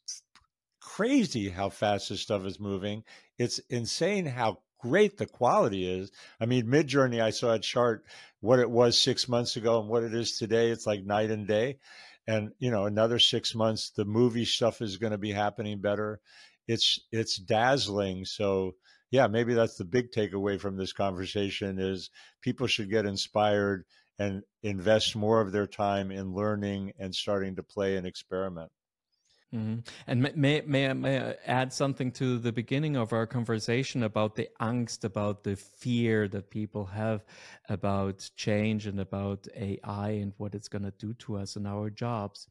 crazy 0.81 1.51
how 1.51 1.69
fast 1.69 2.09
this 2.09 2.23
stuff 2.23 2.45
is 2.45 2.61
moving. 2.61 3.03
It's 3.37 3.59
insane 3.69 4.27
how 4.27 4.59
great 4.81 5.19
the 5.19 5.27
quality 5.27 5.87
is. 5.87 6.11
I 6.41 6.47
mean, 6.47 6.67
Midjourney, 6.67 7.21
I 7.21 7.31
saw 7.31 7.53
a 7.53 7.59
chart 7.59 8.05
what 8.41 8.61
it 8.61 8.71
was 8.71 9.01
six 9.01 9.29
months 9.29 9.57
ago 9.57 9.81
and 9.81 9.89
what 9.89 10.05
it 10.05 10.15
is 10.15 10.39
today. 10.39 10.71
It's 10.71 10.87
like 10.87 11.05
night 11.05 11.31
and 11.31 11.47
day 11.47 11.79
and 12.29 12.51
you 12.61 12.71
know 12.71 12.85
another 12.85 13.19
six 13.19 13.55
months 13.55 13.91
the 13.97 14.05
movie 14.05 14.45
stuff 14.45 14.81
is 14.83 14.99
going 14.99 15.11
to 15.13 15.19
be 15.19 15.33
happening 15.33 15.81
better. 15.81 16.21
It's 16.69 17.01
it's 17.11 17.39
dazzling 17.39 18.27
so 18.27 18.75
yeah 19.11 19.27
maybe 19.27 19.55
that's 19.55 19.77
the 19.77 19.85
big 19.85 20.13
takeaway 20.13 20.61
from 20.61 20.77
this 20.77 20.93
conversation 20.93 21.81
is 21.81 22.11
people 22.43 22.67
should 22.67 22.91
get 22.91 23.07
inspired 23.07 23.85
and 24.19 24.43
invest 24.63 25.17
more 25.17 25.41
of 25.41 25.51
their 25.51 25.67
time 25.67 26.11
in 26.11 26.35
learning 26.35 26.93
and 26.99 27.15
starting 27.15 27.57
to 27.57 27.63
play 27.63 27.97
and 27.97 28.07
experiment 28.07 28.71
Mm-hmm. 29.55 29.79
And 30.07 30.23
may, 30.37 30.63
may, 30.67 30.93
may, 30.93 31.21
I, 31.21 31.35
add 31.47 31.73
something 31.73 32.13
to 32.13 32.39
the 32.39 32.53
beginning 32.53 32.97
of 32.97 33.15
our 33.15 33.27
conversation 33.27 34.03
about 34.03 34.35
the 34.35 34.49
angst, 34.61 35.05
about 35.05 35.43
the 35.43 35.57
fear 35.57 36.29
that 36.29 36.51
people 36.51 36.85
have 36.85 37.25
about 37.69 38.29
change 38.37 38.87
and 38.87 39.01
about 39.01 39.49
AI 39.57 40.11
and 40.11 40.35
what 40.37 40.55
it's 40.55 40.69
going 40.69 40.85
to 40.85 40.93
do 40.99 41.15
to 41.15 41.39
us 41.39 41.57
and 41.57 41.67
our 41.67 41.89
jobs. 41.89 42.47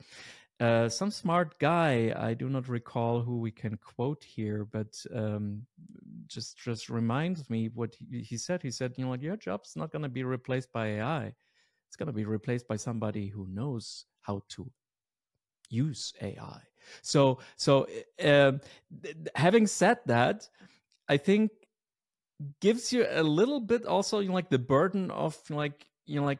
Uh, 0.59 0.89
some 0.89 1.11
smart 1.11 1.59
guy, 1.59 2.11
I 2.17 2.33
do 2.33 2.49
not 2.49 2.67
recall 2.67 3.21
who 3.21 3.37
we 3.37 3.51
can 3.51 3.77
quote 3.77 4.23
here, 4.23 4.65
but 4.65 4.97
um, 5.13 5.67
just 6.27 6.57
just 6.57 6.89
reminds 6.89 7.47
me 7.47 7.69
what 7.75 7.93
he, 7.93 8.21
he 8.23 8.37
said. 8.37 8.63
He 8.63 8.71
said, 8.71 8.95
you 8.97 9.03
know, 9.03 9.11
what, 9.11 9.21
your 9.21 9.37
job's 9.37 9.75
not 9.75 9.91
going 9.91 10.01
to 10.01 10.09
be 10.09 10.23
replaced 10.23 10.71
by 10.73 10.87
AI. 10.93 11.35
It's 11.87 11.95
going 11.95 12.07
to 12.07 12.13
be 12.13 12.25
replaced 12.25 12.67
by 12.67 12.77
somebody 12.77 13.27
who 13.27 13.45
knows 13.47 14.05
how 14.21 14.41
to 14.49 14.71
use 15.69 16.11
AI. 16.21 16.61
So, 17.01 17.39
so 17.55 17.87
uh, 18.23 18.53
having 19.35 19.67
said 19.67 19.99
that, 20.05 20.49
I 21.07 21.17
think 21.17 21.51
gives 22.59 22.93
you 22.93 23.05
a 23.09 23.23
little 23.23 23.59
bit 23.59 23.85
also 23.85 24.19
you 24.19 24.29
know, 24.29 24.35
like 24.35 24.49
the 24.49 24.59
burden 24.59 25.11
of 25.11 25.37
like 25.49 25.87
you 26.05 26.19
know 26.19 26.25
like 26.25 26.39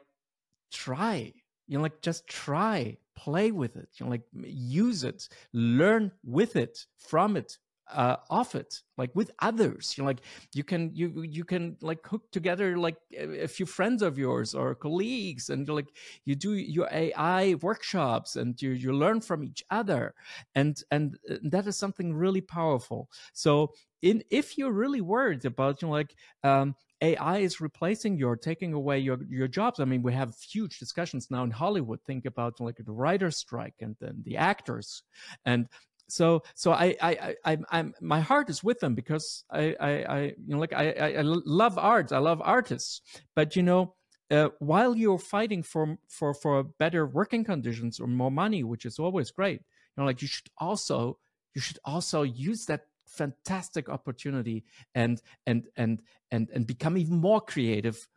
try 0.72 1.34
you 1.68 1.78
know 1.78 1.82
like 1.82 2.02
just 2.02 2.28
try 2.28 2.98
play 3.16 3.52
with 3.52 3.76
it 3.76 3.90
you 3.96 4.06
know 4.06 4.12
like 4.12 4.24
use 4.44 5.04
it 5.04 5.28
learn 5.54 6.12
with 6.24 6.56
it 6.56 6.86
from 6.98 7.36
it 7.36 7.58
uh, 7.94 8.18
off 8.30 8.56
it 8.56 8.82
like 8.98 9.10
with 9.16 9.32
others 9.40 9.96
you 9.98 10.04
know 10.04 10.08
like 10.08 10.22
you 10.54 10.64
can 10.64 10.92
you 10.94 11.22
you 11.22 11.44
can 11.44 11.78
like 11.82 12.06
hook 12.06 12.24
together 12.32 12.78
like 12.78 12.98
a, 13.18 13.48
few 13.48 13.66
friends 13.66 14.02
of 14.02 14.18
yours 14.18 14.54
or 14.54 14.76
colleagues 14.76 15.50
and 15.50 15.68
like 15.70 15.88
you 16.26 16.36
do 16.36 16.54
your 16.54 16.88
ai 16.92 17.56
workshops 17.62 18.36
and 18.36 18.62
you 18.62 18.72
you 18.72 18.92
learn 18.92 19.22
from 19.22 19.44
each 19.44 19.64
other 19.70 20.14
and 20.56 20.84
and 20.92 21.18
uh, 21.30 21.36
that 21.44 21.68
is 21.68 21.78
something 21.78 22.14
really 22.14 22.42
powerful 22.42 23.10
so 23.34 23.72
in 24.02 24.24
if 24.30 24.58
you're 24.58 24.72
really 24.72 25.02
worried 25.02 25.46
about 25.46 25.82
you 25.82 25.88
know 25.88 25.94
like 25.94 26.16
um 26.44 26.76
AI 27.02 27.38
is 27.38 27.62
replacing 27.62 28.18
your 28.18 28.36
taking 28.36 28.74
away 28.74 28.98
your 29.00 29.20
your 29.30 29.48
jobs. 29.48 29.80
I 29.80 29.86
mean, 29.86 30.02
we 30.02 30.14
have 30.14 30.34
huge 30.54 30.80
discussions 30.80 31.30
now 31.30 31.44
in 31.44 31.52
Hollywood. 31.52 32.00
Think 32.02 32.26
about 32.26 32.60
like 32.60 32.78
the 32.78 32.92
writer's 32.92 33.38
strike 33.38 33.76
and 33.82 33.96
then 34.02 34.24
the 34.26 34.38
actors, 34.38 35.04
and 35.46 35.68
so 36.08 36.44
so 36.56 36.72
I 36.72 36.96
I 37.02 37.36
I 37.46 37.58
I'm 37.72 37.94
my 38.02 38.22
heart 38.22 38.50
is 38.50 38.64
with 38.64 38.80
them 38.80 38.96
because 38.96 39.44
I 39.52 39.76
I, 39.80 39.90
I 39.90 40.22
you 40.22 40.54
know 40.54 40.60
like 40.60 40.74
I, 40.74 40.92
I, 40.92 41.10
I 41.20 41.22
love 41.24 41.78
art 41.78 42.12
I 42.12 42.20
love 42.20 42.42
artists 42.44 43.02
but 43.36 43.56
you 43.56 43.64
know 43.64 43.96
uh, 44.30 44.50
while 44.60 44.96
you're 44.96 45.20
fighting 45.20 45.64
for 45.64 45.98
for 46.08 46.34
for 46.34 46.64
better 46.64 47.06
working 47.08 47.44
conditions 47.44 48.00
or 48.00 48.08
more 48.08 48.32
money 48.32 48.64
which 48.64 48.86
is 48.86 49.00
always 49.00 49.32
great 49.32 49.60
you 49.62 49.98
know 49.98 50.06
like 50.06 50.22
you 50.22 50.28
should 50.28 50.50
also 50.58 51.18
you 51.54 51.62
should 51.62 51.80
also 51.86 52.24
use 52.24 52.66
that 52.66 52.82
fantastic 53.08 53.90
opportunity 53.90 54.64
and 54.96 55.22
and 55.46 55.68
and 55.76 56.02
and 56.32 56.50
and 56.54 56.68
become 56.68 56.98
even 56.98 57.18
more 57.18 57.42
creative 57.42 58.08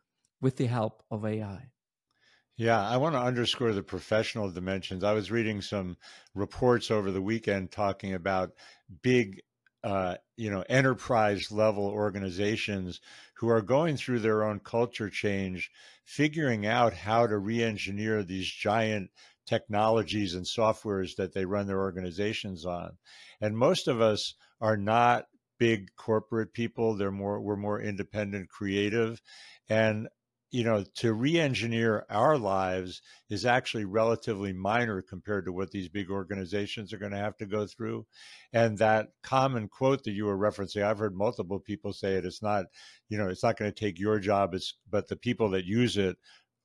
with 0.41 0.57
the 0.57 0.65
help 0.65 1.03
of 1.09 1.25
AI. 1.25 1.67
Yeah, 2.61 2.87
I 2.87 2.97
want 2.97 3.15
to 3.15 3.19
underscore 3.19 3.73
the 3.73 3.81
professional 3.81 4.51
dimensions. 4.51 5.03
I 5.03 5.13
was 5.13 5.31
reading 5.31 5.63
some 5.63 5.97
reports 6.35 6.91
over 6.91 7.09
the 7.09 7.19
weekend 7.19 7.71
talking 7.71 8.13
about 8.13 8.51
big, 9.01 9.41
uh, 9.83 10.17
you 10.37 10.51
know, 10.51 10.63
enterprise 10.69 11.51
level 11.51 11.85
organizations 11.85 13.01
who 13.33 13.49
are 13.49 13.63
going 13.63 13.97
through 13.97 14.19
their 14.19 14.43
own 14.43 14.59
culture 14.59 15.09
change, 15.09 15.71
figuring 16.05 16.67
out 16.67 16.93
how 16.93 17.25
to 17.25 17.39
re 17.39 17.63
engineer 17.63 18.21
these 18.21 18.47
giant 18.47 19.09
technologies 19.47 20.35
and 20.35 20.45
softwares 20.45 21.15
that 21.15 21.33
they 21.33 21.45
run 21.45 21.65
their 21.65 21.79
organizations 21.79 22.63
on. 22.63 22.91
And 23.41 23.57
most 23.57 23.87
of 23.87 24.01
us 24.01 24.35
are 24.59 24.77
not 24.77 25.25
big 25.57 25.87
corporate 25.95 26.53
people. 26.53 26.95
They're 26.95 27.09
more, 27.09 27.41
we're 27.41 27.55
more 27.55 27.81
independent, 27.81 28.49
creative. 28.49 29.19
And 29.67 30.09
you 30.51 30.65
know, 30.65 30.83
to 30.95 31.13
re-engineer 31.13 32.05
our 32.09 32.37
lives 32.37 33.01
is 33.29 33.45
actually 33.45 33.85
relatively 33.85 34.51
minor 34.51 35.01
compared 35.01 35.45
to 35.45 35.53
what 35.53 35.71
these 35.71 35.87
big 35.87 36.11
organizations 36.11 36.91
are 36.91 36.97
going 36.97 37.13
to 37.13 37.17
have 37.17 37.37
to 37.37 37.45
go 37.45 37.65
through. 37.65 38.05
And 38.51 38.77
that 38.79 39.09
common 39.23 39.69
quote 39.69 40.03
that 40.03 40.11
you 40.11 40.25
were 40.25 40.37
referencing, 40.37 40.83
I've 40.83 40.99
heard 40.99 41.15
multiple 41.15 41.59
people 41.59 41.93
say 41.93 42.15
it. 42.15 42.25
It's 42.25 42.43
not, 42.43 42.65
you 43.07 43.17
know, 43.17 43.29
it's 43.29 43.43
not 43.43 43.57
going 43.57 43.71
to 43.71 43.79
take 43.79 43.97
your 43.97 44.19
job. 44.19 44.53
It's 44.53 44.75
but 44.89 45.07
the 45.07 45.15
people 45.15 45.49
that 45.51 45.65
use 45.65 45.97
it 45.97 46.17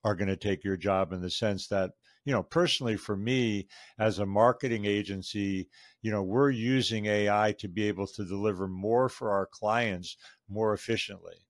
are 0.03 0.15
going 0.15 0.27
to 0.27 0.37
take 0.37 0.63
your 0.63 0.77
job 0.77 1.13
in 1.13 1.21
the 1.21 1.29
sense 1.29 1.67
that 1.67 1.91
you 2.25 2.33
know 2.33 2.43
personally 2.43 2.97
for 2.97 3.15
me 3.15 3.67
as 3.97 4.19
a 4.19 4.25
marketing 4.25 4.85
agency 4.85 5.67
you 6.01 6.11
know 6.11 6.21
we're 6.23 6.49
using 6.49 7.05
ai 7.07 7.53
to 7.57 7.67
be 7.67 7.87
able 7.87 8.05
to 8.05 8.25
deliver 8.25 8.67
more 8.67 9.09
for 9.09 9.31
our 9.31 9.45
clients 9.45 10.17
more 10.49 10.73
efficiently 10.73 11.46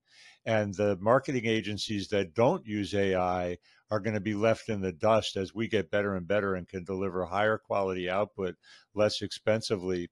and 0.48 0.74
the 0.74 0.98
marketing 1.02 1.46
agencies 1.46 2.08
that 2.08 2.34
don't 2.34 2.66
use 2.66 2.96
AI 2.96 3.58
are 3.92 4.00
going 4.00 4.14
to 4.14 4.22
be 4.22 4.34
left 4.34 4.70
in 4.70 4.80
the 4.80 4.94
dust 4.94 5.36
as 5.36 5.54
we 5.54 5.68
get 5.68 5.92
better 5.92 6.16
and 6.16 6.26
better 6.26 6.56
and 6.56 6.68
can 6.70 6.86
deliver 6.86 7.26
higher 7.26 7.58
quality 7.58 8.10
output 8.10 8.56
less 8.96 9.22
expensively. 9.22 10.10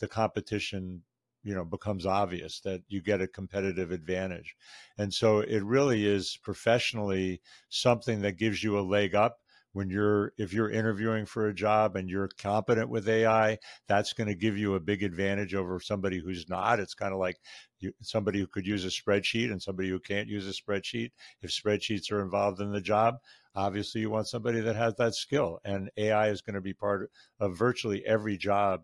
The 0.00 0.08
competition 0.08 1.02
you 1.44 1.54
know 1.54 1.64
becomes 1.64 2.04
obvious 2.04 2.60
that 2.60 2.82
you 2.88 3.00
get 3.00 3.20
a 3.20 3.28
competitive 3.28 3.92
advantage 3.92 4.56
and 4.98 5.14
so 5.14 5.38
it 5.38 5.62
really 5.62 6.04
is 6.04 6.36
professionally 6.42 7.40
something 7.68 8.20
that 8.22 8.36
gives 8.36 8.64
you 8.64 8.76
a 8.76 8.80
leg 8.80 9.14
up 9.14 9.38
when 9.76 9.90
you're 9.90 10.32
if 10.38 10.54
you're 10.54 10.70
interviewing 10.70 11.26
for 11.26 11.48
a 11.48 11.54
job 11.54 11.96
and 11.96 12.08
you're 12.08 12.30
competent 12.38 12.88
with 12.88 13.06
AI, 13.06 13.58
that's 13.86 14.14
going 14.14 14.26
to 14.26 14.34
give 14.34 14.56
you 14.56 14.74
a 14.74 14.80
big 14.80 15.02
advantage 15.02 15.54
over 15.54 15.78
somebody 15.80 16.18
who's 16.18 16.48
not. 16.48 16.80
It's 16.80 16.94
kind 16.94 17.12
of 17.12 17.18
like 17.18 17.36
you, 17.80 17.92
somebody 18.00 18.40
who 18.40 18.46
could 18.46 18.66
use 18.66 18.86
a 18.86 18.88
spreadsheet 18.88 19.52
and 19.52 19.62
somebody 19.62 19.90
who 19.90 20.00
can't 20.00 20.30
use 20.30 20.48
a 20.48 20.62
spreadsheet. 20.62 21.10
If 21.42 21.50
spreadsheets 21.50 22.10
are 22.10 22.22
involved 22.22 22.62
in 22.62 22.72
the 22.72 22.80
job, 22.80 23.16
obviously 23.54 24.00
you 24.00 24.08
want 24.08 24.28
somebody 24.28 24.60
that 24.60 24.76
has 24.76 24.94
that 24.94 25.14
skill. 25.14 25.60
And 25.62 25.90
AI 25.98 26.30
is 26.30 26.40
going 26.40 26.54
to 26.54 26.62
be 26.62 26.72
part 26.72 27.10
of 27.38 27.58
virtually 27.58 28.02
every 28.06 28.38
job 28.38 28.80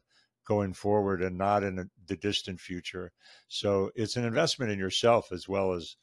going 0.47 0.75
forward 0.75 1.23
and 1.23 1.39
not 1.39 1.63
in 1.63 1.89
the 2.07 2.17
distant 2.19 2.61
future. 2.61 3.13
So 3.49 3.91
it's 3.95 4.17
an 4.17 4.27
investment 4.27 4.71
in 4.71 4.79
yourself 4.79 5.33
as 5.33 5.49
well 5.49 5.73
as, 5.73 5.97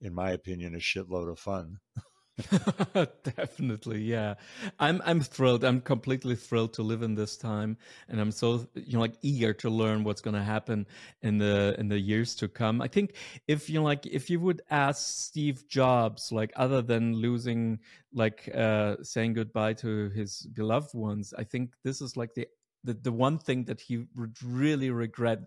in 0.00 0.14
my 0.14 0.30
opinion, 0.30 0.74
a 0.74 0.78
shitload 0.78 1.30
of 1.30 1.38
fun. 1.38 1.80
Definitely, 3.36 4.02
yeah. 4.02 4.34
I'm 4.78 5.02
I'm 5.04 5.20
thrilled. 5.20 5.64
I'm 5.64 5.82
completely 5.82 6.34
thrilled 6.34 6.72
to 6.74 6.82
live 6.82 7.02
in 7.02 7.14
this 7.14 7.36
time, 7.36 7.76
and 8.08 8.18
I'm 8.20 8.30
so 8.32 8.66
you 8.74 8.94
know 8.94 9.00
like 9.00 9.16
eager 9.20 9.52
to 9.54 9.68
learn 9.68 10.02
what's 10.02 10.22
going 10.22 10.34
to 10.34 10.42
happen 10.42 10.86
in 11.20 11.36
the 11.36 11.76
in 11.78 11.88
the 11.88 11.98
years 11.98 12.34
to 12.36 12.48
come. 12.48 12.80
I 12.80 12.88
think 12.88 13.16
if 13.48 13.68
you 13.68 13.80
know, 13.80 13.84
like 13.84 14.06
if 14.06 14.30
you 14.30 14.40
would 14.40 14.62
ask 14.70 15.24
Steve 15.26 15.68
Jobs, 15.68 16.32
like 16.32 16.52
other 16.56 16.80
than 16.80 17.16
losing, 17.16 17.80
like 18.14 18.48
uh 18.54 18.96
saying 19.02 19.34
goodbye 19.34 19.74
to 19.74 20.08
his 20.10 20.46
beloved 20.54 20.94
ones, 20.94 21.34
I 21.36 21.44
think 21.44 21.74
this 21.84 22.00
is 22.00 22.16
like 22.16 22.32
the 22.34 22.48
the, 22.82 22.94
the 22.94 23.12
one 23.12 23.38
thing 23.38 23.64
that 23.66 23.80
he 23.80 24.06
would 24.16 24.36
really 24.42 24.90
regret 24.90 25.40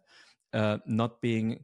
uh, 0.56 0.78
not 0.86 1.22
being 1.22 1.64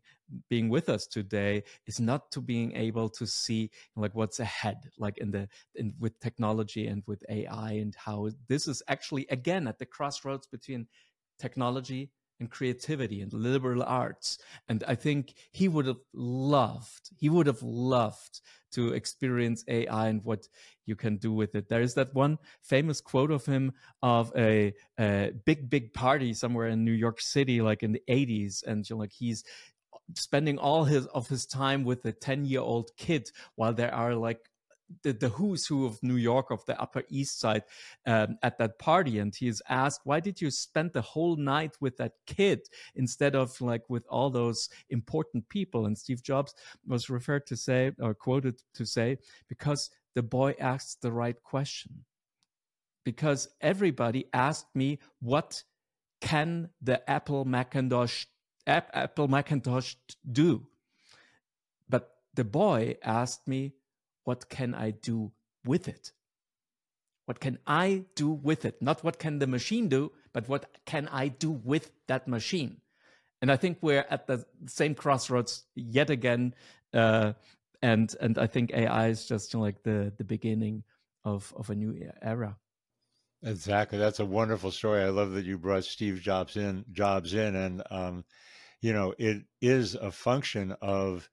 being 0.50 0.70
with 0.70 0.88
us 0.90 1.08
today 1.08 1.64
is 1.88 2.00
not 2.00 2.32
to 2.32 2.40
being 2.40 2.76
able 2.76 3.10
to 3.10 3.26
see 3.26 3.70
like 3.96 4.14
what's 4.14 4.40
ahead 4.40 4.78
like 4.98 5.18
in 5.18 5.32
the 5.32 5.48
in 5.76 5.94
with 6.00 6.18
technology 6.20 6.88
and 6.88 7.04
with 7.06 7.22
ai 7.30 7.72
and 7.74 7.96
how 7.98 8.30
this 8.48 8.68
is 8.68 8.82
actually 8.88 9.26
again 9.30 9.68
at 9.68 9.78
the 9.78 9.86
crossroads 9.86 10.48
between 10.48 10.88
technology 11.40 12.10
and 12.42 12.50
creativity 12.50 13.22
and 13.22 13.32
liberal 13.32 13.84
arts. 13.84 14.38
And 14.68 14.84
I 14.88 14.96
think 14.96 15.34
he 15.52 15.70
would 15.70 15.86
have 15.86 16.02
loved, 16.14 17.12
he 17.16 17.30
would 17.30 17.48
have 17.48 17.62
loved 17.64 18.42
to 18.74 18.94
experience 18.94 19.64
AI 19.68 20.08
and 20.08 20.24
what 20.24 20.48
you 20.86 20.96
can 20.96 21.18
do 21.18 21.32
with 21.32 21.56
it. 21.56 21.70
There 21.70 21.82
is 21.82 21.94
that 21.94 22.14
one 22.14 22.40
famous 22.62 23.00
quote 23.00 23.32
of 23.32 23.46
him 23.46 23.74
of 24.02 24.34
a, 24.36 24.74
a 25.00 25.32
big, 25.46 25.70
big 25.70 25.94
party 25.94 26.34
somewhere 26.34 26.68
in 26.68 26.84
New 26.84 26.92
York 26.92 27.22
City, 27.22 27.62
like 27.62 27.84
in 27.84 27.94
the 27.94 28.04
80s. 28.10 28.64
And 28.66 28.90
you 28.90 28.96
like 28.98 29.12
he's 29.14 29.44
spending 30.16 30.58
all 30.58 30.84
his 30.84 31.06
of 31.08 31.28
his 31.30 31.46
time 31.46 31.86
with 31.86 32.04
a 32.06 32.12
10 32.12 32.44
year 32.44 32.60
old 32.60 32.92
kid 32.98 33.30
while 33.56 33.74
there 33.74 33.94
are 33.94 34.16
like 34.16 34.50
the, 35.04 35.14
the 35.14 35.30
who's 35.30 35.66
who 35.66 35.86
of 35.86 36.02
New 36.04 36.16
York, 36.16 36.52
of 36.52 36.66
the 36.66 36.80
Upper 36.80 37.04
East 37.10 37.40
Side, 37.40 37.64
um, 38.06 38.38
at 38.44 38.58
that 38.58 38.80
party, 38.80 39.20
and 39.20 39.36
he 39.36 39.48
is 39.48 39.62
asked, 39.70 40.02
"Why 40.04 40.20
did 40.20 40.42
you 40.42 40.52
spend 40.52 40.94
the 40.94 41.02
whole 41.02 41.36
night 41.36 41.76
with 41.80 41.98
that 41.98 42.14
kid 42.26 42.68
instead 42.96 43.36
of 43.36 43.60
like 43.62 43.90
with 43.90 44.06
all 44.10 44.30
those 44.30 44.70
important 44.90 45.50
people?" 45.50 45.86
And 45.86 45.98
Steve 45.98 46.24
Jobs 46.24 46.54
was 46.86 47.10
referred 47.10 47.48
to 47.48 47.58
say, 47.58 47.92
or 48.00 48.14
quoted 48.14 48.62
to 48.74 48.86
say, 48.86 49.18
"Because 49.48 49.90
the 50.14 50.24
boy 50.24 50.56
asked 50.60 51.02
the 51.02 51.12
right 51.12 51.42
question." 51.44 52.06
Because 53.04 53.50
everybody 53.62 54.26
asked 54.34 54.76
me, 54.76 55.00
"What 55.20 55.64
can 56.20 56.70
the 56.82 57.10
Apple 57.10 57.46
Macintosh 57.46 58.26
Apple 58.68 59.28
Macintosh 59.28 59.96
do?" 60.32 60.68
But 61.90 62.16
the 62.36 62.46
boy 62.46 62.98
asked 63.04 63.48
me, 63.48 63.74
what 64.24 64.50
can 64.50 64.74
I 64.74 64.92
do 64.92 65.32
with 65.66 65.88
it? 65.88 66.12
What 67.26 67.40
can 67.40 67.60
I 67.66 68.06
do 68.16 68.30
with 68.30 68.66
it? 68.66 68.82
Not 68.82 69.04
what 69.04 69.20
can 69.20 69.40
the 69.40 69.48
machine 69.48 69.88
do, 69.88 70.12
but 70.34 70.50
what 70.50 70.66
can 70.86 71.08
I 71.08 71.28
do 71.30 71.52
with 71.52 71.92
that 72.08 72.28
machine? 72.28 72.82
And 73.42 73.52
I 73.52 73.58
think 73.58 73.80
we're 73.82 74.06
at 74.10 74.28
the 74.28 74.46
same 74.66 74.96
crossroads 74.96 75.64
yet 75.76 76.10
again. 76.10 76.54
Uh, 76.94 77.34
and 77.82 78.14
and 78.20 78.38
I 78.38 78.48
think 78.48 78.72
AI 78.74 79.08
is 79.08 79.26
just 79.26 79.56
like 79.56 79.84
the 79.84 80.14
the 80.18 80.24
beginning 80.24 80.84
of 81.24 81.54
of 81.56 81.70
a 81.70 81.76
new 81.76 81.96
era. 82.22 82.58
Exactly, 83.44 83.98
that's 83.98 84.20
a 84.20 84.26
wonderful 84.26 84.72
story. 84.72 85.02
I 85.02 85.10
love 85.10 85.32
that 85.32 85.46
you 85.46 85.58
brought 85.58 85.86
Steve 85.86 86.22
Jobs 86.22 86.58
in, 86.58 86.86
Jobs 86.92 87.34
in, 87.34 87.56
and 87.56 87.82
um, 87.90 88.24
you 88.82 88.94
know 88.94 89.16
it 89.18 89.44
is 89.62 89.96
a 89.96 90.12
function 90.12 90.76
of 90.82 91.28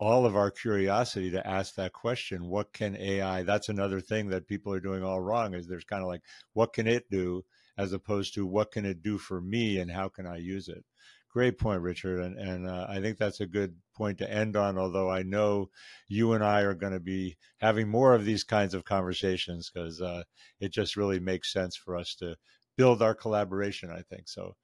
all 0.00 0.24
of 0.24 0.36
our 0.36 0.50
curiosity 0.50 1.30
to 1.30 1.46
ask 1.46 1.74
that 1.74 1.92
question 1.92 2.48
what 2.48 2.72
can 2.72 2.96
ai 2.96 3.42
that's 3.42 3.68
another 3.68 4.00
thing 4.00 4.28
that 4.28 4.46
people 4.46 4.72
are 4.72 4.80
doing 4.80 5.02
all 5.02 5.20
wrong 5.20 5.54
is 5.54 5.66
there's 5.66 5.84
kind 5.84 6.02
of 6.02 6.08
like 6.08 6.22
what 6.52 6.72
can 6.72 6.86
it 6.86 7.10
do? 7.10 7.44
as 7.76 7.92
opposed 7.92 8.34
to 8.34 8.44
what 8.44 8.72
can 8.72 8.84
it 8.84 9.02
do 9.02 9.18
for 9.18 9.40
me 9.40 9.78
and 9.78 9.90
how 9.90 10.08
can 10.08 10.26
i 10.26 10.36
use 10.36 10.68
it? 10.68 10.84
Great 11.30 11.58
point 11.58 11.80
richard 11.82 12.20
and, 12.20 12.36
and 12.38 12.68
uh, 12.68 12.86
i 12.88 13.00
think 13.00 13.18
that's 13.18 13.40
a 13.40 13.46
good 13.46 13.76
point 13.94 14.18
to 14.18 14.30
end 14.30 14.56
on 14.56 14.78
although 14.78 15.10
i 15.10 15.22
know 15.22 15.70
you 16.08 16.32
and 16.32 16.42
i 16.42 16.62
are 16.62 16.74
going 16.74 16.92
to 16.92 17.00
be 17.00 17.36
having 17.58 17.88
more 17.88 18.14
of 18.14 18.24
these 18.24 18.44
kinds 18.44 18.74
of 18.74 18.84
conversations 18.84 19.70
because 19.72 20.00
uh, 20.00 20.22
it 20.58 20.72
just 20.72 20.96
really 20.96 21.20
makes 21.20 21.52
sense 21.52 21.76
for 21.76 21.96
us 21.96 22.14
to 22.14 22.34
build 22.76 23.02
our 23.02 23.14
collaboration 23.14 23.90
i 23.90 24.02
think 24.02 24.28
so 24.28 24.56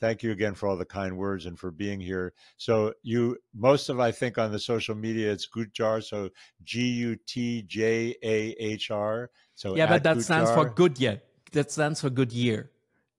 thank 0.00 0.22
you 0.22 0.32
again 0.32 0.54
for 0.54 0.68
all 0.68 0.76
the 0.76 0.84
kind 0.84 1.16
words 1.16 1.46
and 1.46 1.58
for 1.58 1.70
being 1.70 2.00
here. 2.00 2.32
So 2.56 2.92
you 3.02 3.36
most 3.54 3.88
of 3.88 4.00
I 4.00 4.10
think 4.10 4.38
on 4.38 4.50
the 4.50 4.58
social 4.58 4.94
media 4.94 5.30
it's 5.30 5.46
Gutjahr, 5.46 6.02
so 6.02 6.30
G 6.64 6.88
U 6.88 7.16
T 7.26 7.62
J 7.62 8.16
A 8.22 8.50
H 8.58 8.90
R. 8.90 9.30
So 9.54 9.76
yeah, 9.76 9.86
but 9.86 10.02
that 10.02 10.16
Gutjahr. 10.16 10.22
stands 10.22 10.50
for 10.50 10.68
good 10.68 10.98
year. 10.98 11.22
That 11.52 11.70
stands 11.70 12.00
for 12.00 12.10
good 12.10 12.32
year. 12.32 12.70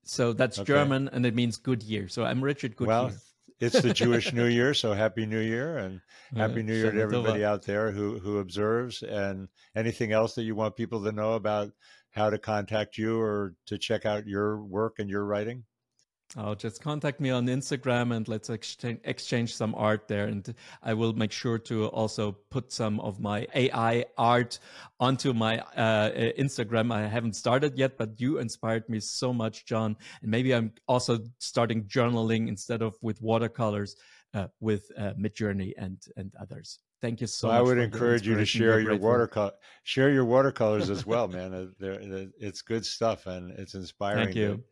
So 0.03 0.33
that's 0.33 0.59
okay. 0.59 0.67
German 0.67 1.09
and 1.09 1.25
it 1.25 1.35
means 1.35 1.57
good 1.57 1.83
year. 1.83 2.07
So 2.07 2.25
I'm 2.25 2.43
Richard 2.43 2.75
Goodyear. 2.75 2.95
Well, 2.95 3.11
it's 3.59 3.79
the 3.79 3.93
Jewish 3.93 4.33
New 4.33 4.45
Year, 4.59 4.73
so 4.73 4.93
happy 4.93 5.27
New 5.27 5.39
Year 5.39 5.77
and 5.77 6.01
uh, 6.35 6.39
happy 6.39 6.63
New 6.63 6.73
Year 6.73 6.91
to 6.91 6.99
everybody 6.99 7.45
out 7.45 7.61
there 7.61 7.91
who 7.91 8.17
who 8.17 8.39
observes. 8.39 9.03
And 9.03 9.47
anything 9.75 10.11
else 10.11 10.33
that 10.35 10.43
you 10.43 10.55
want 10.55 10.75
people 10.75 11.03
to 11.03 11.11
know 11.11 11.33
about 11.33 11.71
how 12.09 12.29
to 12.29 12.39
contact 12.39 12.97
you 12.97 13.19
or 13.19 13.53
to 13.67 13.77
check 13.77 14.05
out 14.05 14.27
your 14.27 14.63
work 14.63 14.97
and 14.99 15.09
your 15.09 15.25
writing? 15.25 15.63
Oh, 16.37 16.55
just 16.55 16.81
contact 16.81 17.19
me 17.19 17.29
on 17.29 17.45
Instagram 17.47 18.15
and 18.15 18.25
let's 18.27 18.49
exchange, 18.49 18.99
exchange 19.03 19.53
some 19.53 19.75
art 19.75 20.07
there. 20.07 20.27
And 20.27 20.53
I 20.81 20.93
will 20.93 21.11
make 21.11 21.31
sure 21.31 21.57
to 21.59 21.87
also 21.87 22.31
put 22.49 22.71
some 22.71 23.01
of 23.01 23.19
my 23.19 23.47
AI 23.53 24.05
art 24.17 24.59
onto 24.99 25.33
my 25.33 25.59
uh, 25.59 26.11
Instagram. 26.39 26.93
I 26.93 27.05
haven't 27.05 27.35
started 27.35 27.77
yet, 27.77 27.97
but 27.97 28.19
you 28.21 28.37
inspired 28.37 28.87
me 28.87 29.01
so 29.01 29.33
much, 29.33 29.65
Jon. 29.65 29.97
And 30.21 30.31
maybe 30.31 30.53
I'm 30.53 30.71
also 30.87 31.19
starting 31.39 31.83
journaling 31.85 32.47
instead 32.47 32.81
of 32.81 32.95
with 33.01 33.21
watercolors 33.21 33.97
uh, 34.33 34.47
with 34.61 34.89
uh, 34.97 35.11
Midjourney 35.19 35.73
and 35.77 36.01
and 36.15 36.31
others. 36.39 36.79
Thank 37.01 37.19
you 37.19 37.27
so 37.27 37.49
well, 37.49 37.57
much. 37.57 37.59
I 37.59 37.63
would 37.63 37.77
encourage 37.79 38.25
you 38.25 38.35
to 38.35 38.45
share 38.45 38.79
your 38.79 38.95
watercolor, 38.95 39.51
share 39.83 40.11
your 40.11 40.23
watercolors 40.23 40.89
as 40.89 41.05
well, 41.05 41.27
man. 41.27 41.73
it's 41.81 42.61
good 42.61 42.85
stuff 42.85 43.25
and 43.25 43.51
it's 43.59 43.73
inspiring. 43.73 44.25
Thank 44.25 44.37
you 44.37 44.63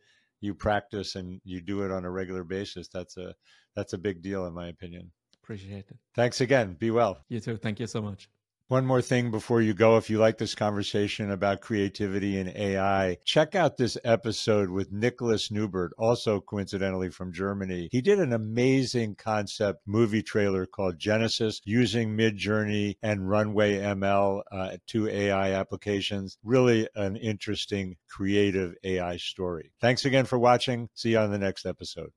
you 0.41 0.53
practice 0.53 1.15
and 1.15 1.41
you 1.43 1.61
do 1.61 1.83
it 1.83 1.91
on 1.91 2.05
a 2.05 2.11
regular 2.11 2.43
basis, 2.43 2.87
that's 2.87 3.17
a 3.17 3.33
that's 3.75 3.93
a 3.93 3.97
big 3.97 4.21
deal 4.21 4.45
in 4.45 4.53
my 4.53 4.67
opinion. 4.67 5.11
Appreciate 5.43 5.85
it. 5.89 5.97
Thanks 6.15 6.41
again. 6.41 6.75
Be 6.79 6.91
well. 6.91 7.19
You 7.29 7.39
too. 7.39 7.57
Thank 7.57 7.79
you 7.79 7.87
so 7.87 8.01
much. 8.01 8.29
One 8.69 8.85
more 8.85 9.01
thing 9.01 9.31
before 9.31 9.63
you 9.63 9.73
go. 9.73 9.97
If 9.97 10.11
you 10.11 10.19
like 10.19 10.37
this 10.37 10.53
conversation 10.53 11.31
about 11.31 11.59
creativity 11.59 12.37
and 12.37 12.55
AI, 12.55 13.17
check 13.25 13.55
out 13.55 13.77
this 13.77 13.97
episode 14.03 14.69
with 14.69 14.91
Nicolas 14.91 15.49
Neubert, 15.49 15.91
also 15.97 16.39
coincidentally 16.39 17.09
from 17.09 17.33
Germany. 17.33 17.89
He 17.91 18.01
did 18.01 18.19
an 18.19 18.31
amazing 18.31 19.15
concept 19.15 19.81
movie 19.87 20.21
trailer 20.21 20.67
called 20.67 20.99
Genesis 20.99 21.61
using 21.65 22.15
Midjourney 22.15 22.97
and 23.01 23.27
Runway 23.27 23.79
ML 23.79 24.43
uh, 24.51 24.77
to 24.89 25.07
AI 25.07 25.53
applications. 25.53 26.37
Really 26.43 26.87
an 26.93 27.15
interesting, 27.15 27.97
creative 28.07 28.75
AI 28.83 29.17
story. 29.17 29.71
Thanks 29.81 30.05
again 30.05 30.25
for 30.25 30.37
watching. 30.37 30.89
See 30.93 31.13
you 31.13 31.17
on 31.17 31.31
the 31.31 31.39
next 31.39 31.65
episode. 31.65 32.11